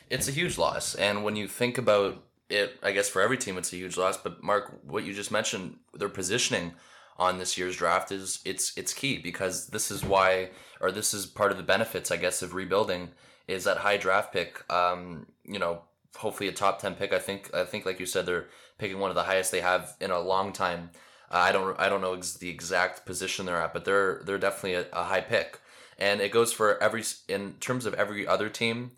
[0.09, 3.57] It's a huge loss, and when you think about it, I guess for every team
[3.57, 4.17] it's a huge loss.
[4.17, 6.73] But Mark, what you just mentioned, their positioning
[7.17, 11.25] on this year's draft is it's it's key because this is why, or this is
[11.25, 13.09] part of the benefits, I guess, of rebuilding
[13.47, 14.71] is that high draft pick.
[14.71, 15.81] Um, you know,
[16.17, 17.13] hopefully a top ten pick.
[17.13, 18.47] I think I think like you said, they're
[18.77, 20.91] picking one of the highest they have in a long time.
[21.31, 24.37] Uh, I don't I don't know ex- the exact position they're at, but they're they're
[24.37, 25.59] definitely a, a high pick,
[25.97, 28.91] and it goes for every in terms of every other team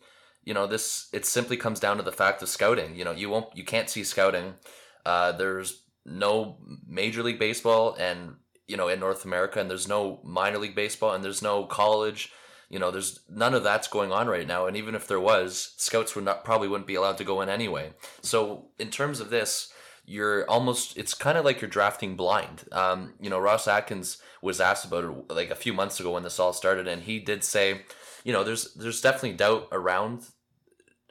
[0.47, 3.29] you know this it simply comes down to the fact of scouting you know you
[3.29, 4.53] won't you can't see scouting
[5.05, 6.57] uh, there's no
[6.87, 11.13] major league baseball and you know in north america and there's no minor league baseball
[11.13, 12.31] and there's no college
[12.69, 15.73] you know there's none of that's going on right now and even if there was
[15.77, 17.93] scouts would not probably wouldn't be allowed to go in anyway.
[18.21, 19.71] So in terms of this
[20.05, 22.63] you're almost it's kind of like you're drafting blind.
[22.71, 26.23] Um, you know ross atkins was asked about it like a few months ago when
[26.23, 27.81] this all started and he did say
[28.23, 30.23] you know there's there's definitely doubt around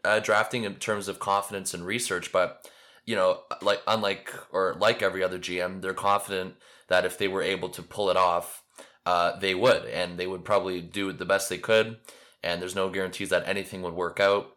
[0.06, 2.70] uh, drafting in terms of confidence and research, but
[3.04, 6.54] you know, like unlike or like every other GM, they're confident
[6.88, 8.62] that if they were able to pull it off,
[9.06, 11.96] uh, they would, and they would probably do the best they could.
[12.42, 14.52] And there's no guarantees that anything would work out,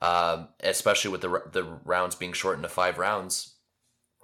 [0.00, 3.56] uh, especially with the the rounds being shortened to five rounds.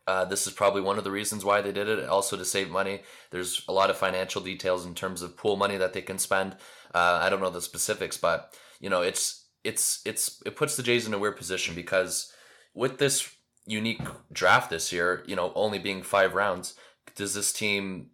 [0.06, 2.08] Uh, this is probably one of the reasons why they did it.
[2.08, 3.02] Also to save money.
[3.30, 6.52] There's a lot of financial details in terms of pool money that they can spend.
[6.94, 10.82] Uh, I don't know the specifics, but you know it's it's it's it puts the
[10.82, 12.32] Jays in a weird position because
[12.74, 13.28] with this
[13.66, 14.02] unique
[14.32, 16.74] draft this year, you know, only being five rounds,
[17.16, 18.10] does this team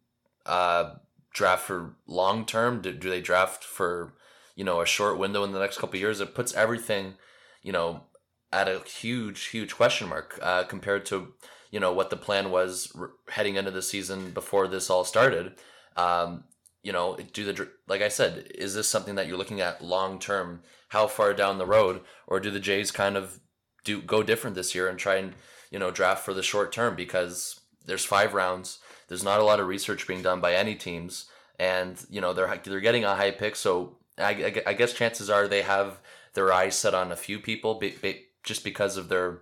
[0.47, 0.95] uh,
[1.33, 2.81] draft for long term?
[2.81, 4.12] Do, do they draft for
[4.57, 6.20] you know a short window in the next couple years?
[6.20, 7.14] It puts everything,
[7.62, 8.05] you know,
[8.53, 11.35] at a huge huge question mark uh, compared to
[11.70, 12.97] you know what the plan was
[13.28, 15.55] heading into the season before this all started.
[15.97, 16.45] Um,
[16.83, 20.18] you know, do the like I said, is this something that you're looking at long
[20.18, 20.62] term?
[20.89, 23.39] How far down the road, or do the Jays kind of
[23.85, 25.35] do go different this year and try and
[25.70, 28.78] you know draft for the short term because there's five rounds.
[29.11, 31.27] There's not a lot of research being done by any teams,
[31.59, 33.57] and you know they're they're getting a high pick.
[33.57, 35.99] So I, I guess chances are they have
[36.35, 39.41] their eyes set on a few people be, be, just because of their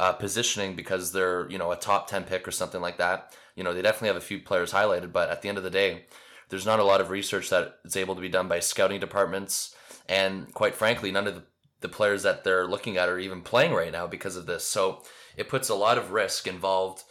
[0.00, 3.32] uh, positioning, because they're you know a top ten pick or something like that.
[3.54, 5.70] You know they definitely have a few players highlighted, but at the end of the
[5.70, 6.06] day
[6.48, 9.76] there's not a lot of research that is able to be done by scouting departments,
[10.08, 11.42] and quite frankly, none of the,
[11.82, 14.64] the players that they're looking at are even playing right now because of this.
[14.64, 15.04] So
[15.36, 17.04] it puts a lot of risk involved.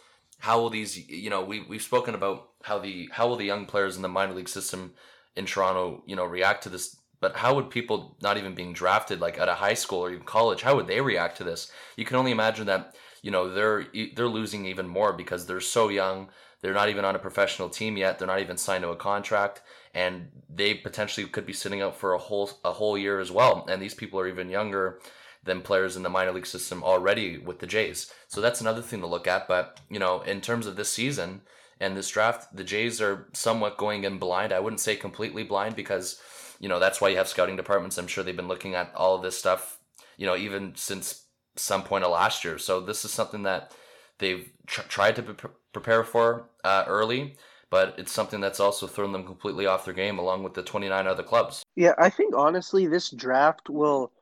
[0.46, 3.66] How will these, you know, we we've spoken about how the how will the young
[3.66, 4.92] players in the minor league system
[5.36, 9.18] in Toronto, you know, react to this but how would people not even being drafted
[9.18, 12.04] like at a high school or even college how would they react to this you
[12.04, 16.28] can only imagine that you know they're they're losing even more because they're so young
[16.64, 18.18] they're not even on a professional team yet.
[18.18, 19.60] They're not even signed to a contract,
[19.92, 23.66] and they potentially could be sitting out for a whole a whole year as well.
[23.68, 24.98] And these people are even younger
[25.44, 28.12] than players in the minor league system already with the Jays.
[28.28, 29.46] So that's another thing to look at.
[29.46, 31.42] But you know, in terms of this season
[31.80, 34.52] and this draft, the Jays are somewhat going in blind.
[34.52, 36.20] I wouldn't say completely blind because
[36.60, 37.98] you know that's why you have scouting departments.
[37.98, 39.78] I'm sure they've been looking at all of this stuff.
[40.16, 41.24] You know, even since
[41.56, 42.58] some point of last year.
[42.58, 43.72] So this is something that
[44.18, 47.36] they've tr- tried to pre- prepare for uh, early,
[47.70, 51.06] but it's something that's also thrown them completely off their game, along with the 29
[51.06, 51.62] other clubs.
[51.76, 54.12] Yeah, I think honestly, this draft will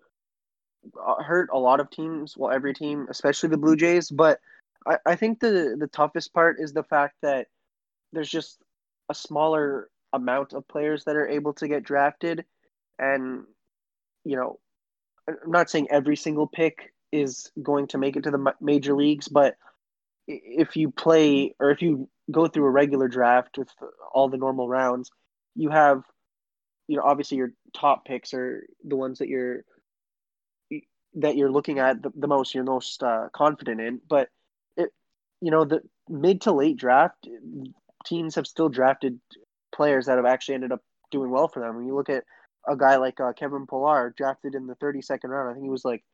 [1.20, 2.36] hurt a lot of teams.
[2.36, 4.10] Well, every team, especially the Blue Jays.
[4.10, 4.40] But
[4.86, 7.46] I, I think the the toughest part is the fact that
[8.12, 8.58] there's just
[9.08, 12.44] a smaller amount of players that are able to get drafted,
[12.98, 13.44] and
[14.24, 14.58] you know,
[15.28, 19.28] I'm not saying every single pick is going to make it to the major leagues,
[19.28, 19.56] but
[20.26, 23.68] if you play or if you go through a regular draft with
[24.12, 25.10] all the normal rounds,
[25.54, 26.02] you have,
[26.88, 29.64] you know, obviously your top picks are the ones that you're
[31.14, 34.00] that you're looking at the, the most, you're most uh, confident in.
[34.08, 34.28] But
[34.76, 34.90] it,
[35.40, 37.26] you know, the mid to late draft
[38.06, 39.20] teams have still drafted
[39.74, 41.76] players that have actually ended up doing well for them.
[41.76, 42.24] When you look at
[42.68, 45.84] a guy like uh, Kevin Pillar, drafted in the 32nd round, I think he was
[45.84, 46.04] like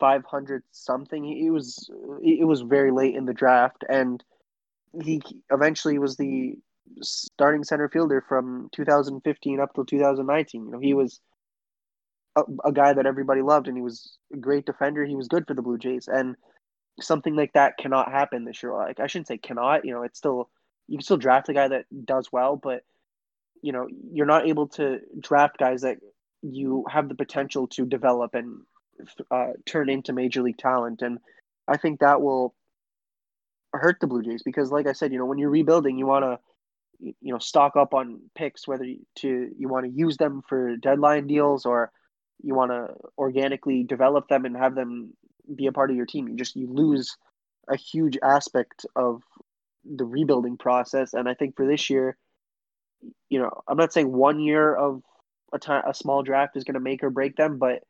[0.00, 1.24] 500 something.
[1.24, 1.90] He was
[2.22, 4.22] it was very late in the draft, and
[5.02, 5.20] he
[5.50, 6.56] eventually was the
[7.02, 10.66] starting center fielder from 2015 up till 2019.
[10.66, 11.20] You know, he was
[12.64, 15.04] a, guy that everybody loved, and he was a great defender.
[15.04, 16.36] He was good for the Blue Jays, and
[17.00, 18.72] something like that cannot happen this year.
[18.74, 19.84] Like I shouldn't say cannot.
[19.84, 20.50] You know, it's still
[20.86, 22.82] you can still draft a guy that does well, but
[23.62, 25.98] you know you're not able to draft guys that
[26.42, 28.60] you have the potential to develop and
[29.30, 31.02] uh, turn into major league talent.
[31.02, 31.18] And
[31.66, 32.54] I think that will
[33.72, 36.24] hurt the Blue Jays because, like I said, you know, when you're rebuilding, you want
[36.24, 36.38] to
[37.00, 38.84] you know stock up on picks whether
[39.16, 41.92] to you want to use them for deadline deals or
[42.42, 45.12] you want to organically develop them and have them
[45.54, 46.28] be a part of your team.
[46.28, 47.16] You just you lose
[47.68, 49.22] a huge aspect of
[49.84, 51.14] the rebuilding process.
[51.14, 52.16] And i think for this year
[53.28, 55.02] you know i'm not saying one year of
[55.52, 57.82] a time a small draft is going to make or break them but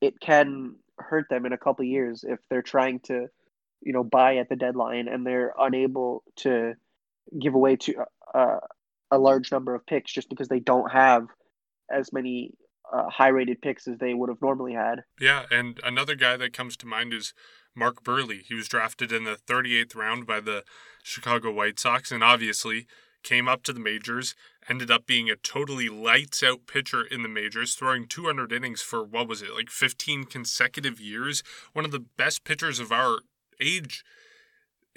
[0.00, 3.26] it can hurt them in a couple years if they're trying to
[3.82, 6.74] you know buy at the deadline and they're unable to
[7.40, 8.58] give away to uh,
[9.10, 11.26] a large number of picks just because they don't have
[11.90, 12.52] as many
[12.92, 15.04] uh, high rated picks as they would have normally had.
[15.20, 17.34] Yeah, and another guy that comes to mind is
[17.74, 18.42] Mark Buehrle.
[18.42, 20.64] He was drafted in the 38th round by the
[21.02, 22.86] Chicago White Sox and obviously
[23.22, 24.34] came up to the majors,
[24.68, 29.02] ended up being a totally lights out pitcher in the majors, throwing 200 innings for
[29.02, 31.42] what was it, like 15 consecutive years?
[31.72, 33.20] One of the best pitchers of our
[33.60, 34.04] age.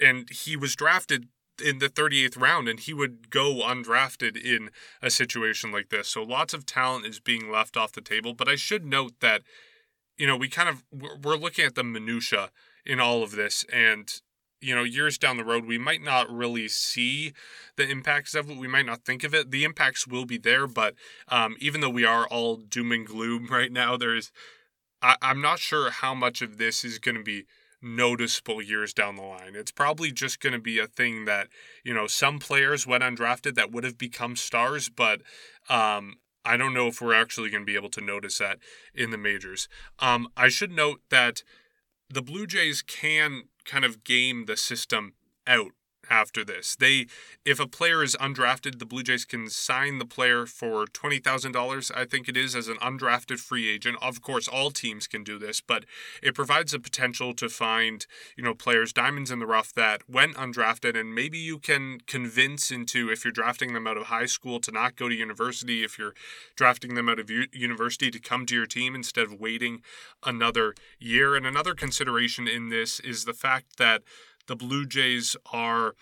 [0.00, 1.28] And he was drafted
[1.60, 4.70] in the 38th round and he would go undrafted in
[5.02, 6.08] a situation like this.
[6.08, 9.42] So lots of talent is being left off the table, but I should note that
[10.16, 12.50] you know, we kind of we're looking at the minutia
[12.84, 14.20] in all of this and
[14.60, 17.32] you know, years down the road, we might not really see
[17.76, 18.56] the impacts of it.
[18.56, 19.52] We might not think of it.
[19.52, 20.94] The impacts will be there, but
[21.28, 24.32] um, even though we are all doom and gloom right now, there's
[25.00, 27.44] I, I'm not sure how much of this is going to be
[27.80, 29.54] noticeable years down the line.
[29.54, 31.48] It's probably just going to be a thing that,
[31.84, 35.22] you know, some players went undrafted that would have become stars, but
[35.68, 38.58] um, I don't know if we're actually going to be able to notice that
[38.94, 39.68] in the majors.
[39.98, 41.42] Um, I should note that
[42.10, 45.14] the Blue Jays can kind of game the system
[45.46, 45.72] out
[46.10, 46.76] after this.
[46.76, 47.06] They
[47.44, 52.04] if a player is undrafted, the Blue Jays can sign the player for $20,000, I
[52.04, 53.96] think it is as an undrafted free agent.
[54.02, 55.84] Of course, all teams can do this, but
[56.22, 58.06] it provides a potential to find,
[58.36, 62.70] you know, players diamonds in the rough that went undrafted and maybe you can convince
[62.70, 65.98] into if you're drafting them out of high school to not go to university, if
[65.98, 66.14] you're
[66.56, 69.82] drafting them out of u- university to come to your team instead of waiting
[70.24, 71.34] another year.
[71.34, 74.02] And another consideration in this is the fact that
[74.48, 75.94] the Blue Jays are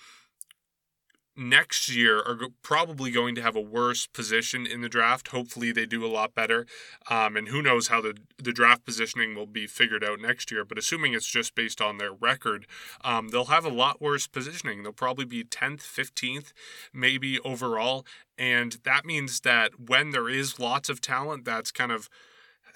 [1.37, 5.29] next year are probably going to have a worse position in the draft.
[5.29, 6.67] Hopefully, they do a lot better.
[7.11, 10.65] Um, and who knows how the, the draft positioning will be figured out next year.
[10.65, 12.67] But assuming it's just based on their record,
[13.05, 14.83] um, they'll have a lot worse positioning.
[14.83, 16.53] They'll probably be 10th, 15th,
[16.93, 18.07] maybe overall.
[18.39, 22.09] And that means that when there is lots of talent that's kind of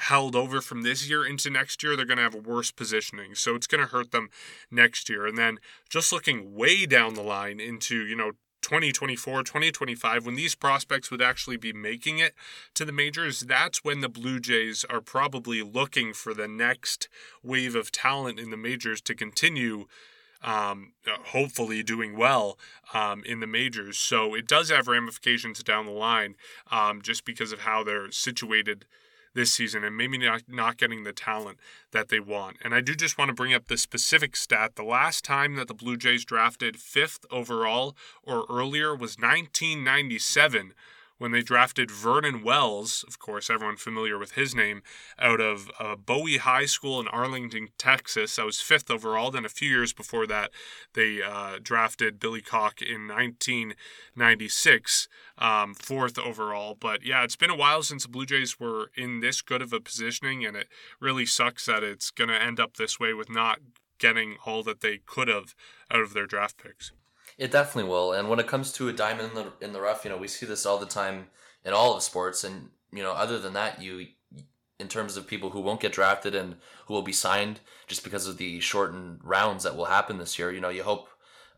[0.00, 3.34] held over from this year into next year, they're going to have worse positioning.
[3.34, 4.30] So it's going to hurt them
[4.70, 5.26] next year.
[5.26, 8.32] And then just looking way down the line into, you know,
[8.62, 12.34] 2024, 2025, when these prospects would actually be making it
[12.74, 17.08] to the majors, that's when the Blue Jays are probably looking for the next
[17.42, 19.86] wave of talent in the majors to continue
[20.42, 20.92] um,
[21.26, 22.58] hopefully doing well
[22.94, 23.98] um, in the majors.
[23.98, 26.36] So it does have ramifications down the line
[26.70, 28.86] um, just because of how they're situated
[29.34, 31.58] this season and maybe not, not getting the talent
[31.92, 32.56] that they want.
[32.62, 34.76] And I do just want to bring up the specific stat.
[34.76, 40.74] The last time that the Blue Jays drafted fifth overall or earlier was 1997
[41.20, 44.82] when they drafted Vernon Wells, of course, everyone familiar with his name,
[45.18, 48.36] out of uh, Bowie High School in Arlington, Texas.
[48.36, 49.30] That was fifth overall.
[49.30, 50.50] Then a few years before that,
[50.94, 56.74] they uh, drafted Billy Koch in 1996, um, fourth overall.
[56.80, 59.74] But yeah, it's been a while since the Blue Jays were in this good of
[59.74, 60.68] a positioning, and it
[61.00, 63.58] really sucks that it's going to end up this way with not
[63.98, 65.54] getting all that they could have
[65.90, 66.92] out of their draft picks.
[67.40, 68.12] It definitely will.
[68.12, 70.28] And when it comes to a diamond in the in the rough, you know, we
[70.28, 71.28] see this all the time
[71.64, 72.44] in all of sports.
[72.44, 74.08] And you know, other than that, you
[74.78, 78.26] in terms of people who won't get drafted and who will be signed just because
[78.26, 80.52] of the shortened rounds that will happen this year.
[80.52, 81.08] You know, you hope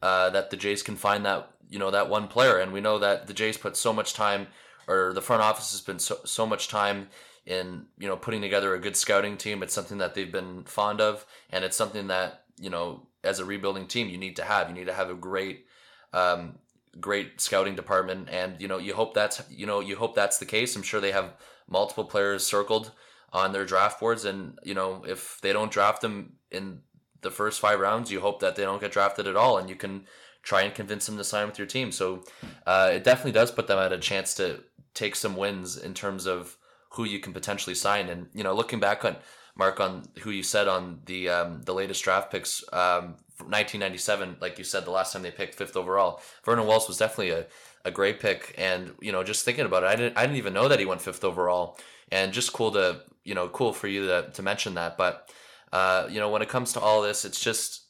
[0.01, 3.01] uh, that the Jays can find that you know that one player, and we know
[3.01, 4.47] that the Jays put so much time,
[4.87, 7.09] or the front office has been so so much time
[7.45, 9.65] in you know putting together a good scouting team.
[9.65, 13.45] It's something that they've been fond of, and it's something that you know as a
[13.45, 14.69] rebuilding team you need to have.
[14.69, 15.67] You need to have a great
[16.13, 16.59] um,
[17.01, 20.47] great scouting department, and you know you hope that's you know you hope that's the
[20.47, 20.77] case.
[20.77, 21.35] I'm sure they have
[21.69, 22.93] multiple players circled
[23.33, 26.81] on their draft boards, and you know if they don't draft them in
[27.23, 29.77] the first five rounds, you hope that they don't get drafted at all, and you
[29.77, 30.07] can
[30.43, 31.93] try and convince them to sign with your team.
[31.93, 32.25] So
[32.67, 36.27] uh, it definitely does put them at a chance to take some wins in terms
[36.27, 36.57] of
[36.91, 38.09] who you can potentially sign.
[38.09, 39.17] And you know, looking back on
[39.55, 44.37] Mark on who you said on the um, the latest draft picks um, 1997.
[44.41, 47.47] Like you said, the last time they picked fifth overall, Vernon Wells was definitely a,
[47.85, 48.55] a great pick.
[48.59, 50.87] And you know, just thinking about it, I didn't I didn't even know that he
[50.87, 51.79] went fifth overall.
[52.11, 54.97] And just cool to you know cool for you to to mention that.
[54.97, 55.31] But
[55.73, 57.83] uh, you know, when it comes to all this, it's just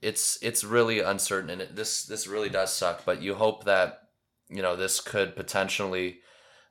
[0.00, 3.04] it's it's really uncertain, and it, this this really does suck.
[3.04, 4.08] But you hope that
[4.48, 6.20] you know this could potentially.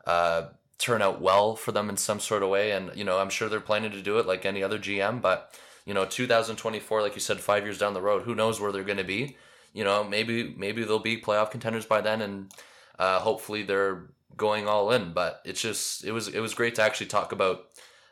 [0.06, 0.50] Uh,
[0.82, 2.72] turn out well for them in some sort of way.
[2.72, 5.54] And, you know, I'm sure they're planning to do it like any other GM, but,
[5.86, 8.84] you know, 2024, like you said, five years down the road, who knows where they're
[8.84, 9.38] going to be?
[9.74, 12.52] You know, maybe, maybe they'll be playoff contenders by then and
[13.00, 15.14] uh, hopefully they're going all in.
[15.14, 17.66] But it's just, it was, it was great to actually talk about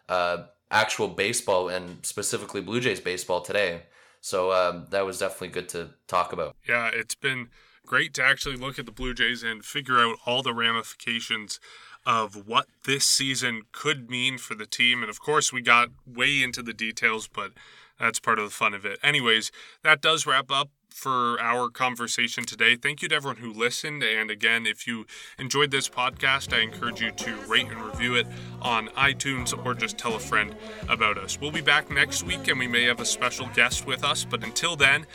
[0.08, 3.84] uh, actual baseball and specifically Blue Jays baseball today.
[4.22, 6.56] So um, that was definitely good to talk about.
[6.68, 7.50] Yeah, it's been
[7.86, 11.60] great to actually look at the Blue Jays and figure out all the ramifications
[12.06, 15.02] of what this season could mean for the team.
[15.02, 17.52] And of course, we got way into the details, but
[18.00, 19.00] that's part of the fun of it.
[19.04, 19.52] Anyways,
[19.84, 22.76] that does wrap up for our conversation today.
[22.76, 24.04] Thank you to everyone who listened.
[24.04, 25.06] And again, if you
[25.38, 28.28] enjoyed this podcast, I encourage you to rate and review it
[28.62, 30.56] on iTunes or just tell a friend
[30.88, 31.40] about us.
[31.40, 34.26] We'll be back next week and we may have a special guest with us.
[34.26, 35.06] But until then,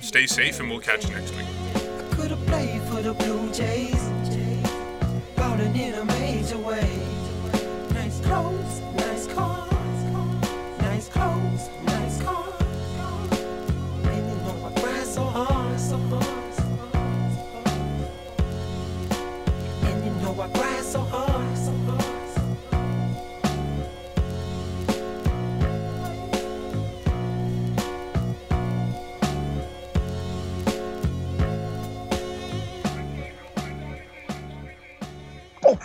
[0.00, 1.46] stay safe and we'll catch you next week.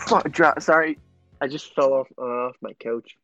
[0.07, 0.61] Fuck!
[0.61, 0.97] Sorry,
[1.41, 3.15] I just fell off uh, off my couch.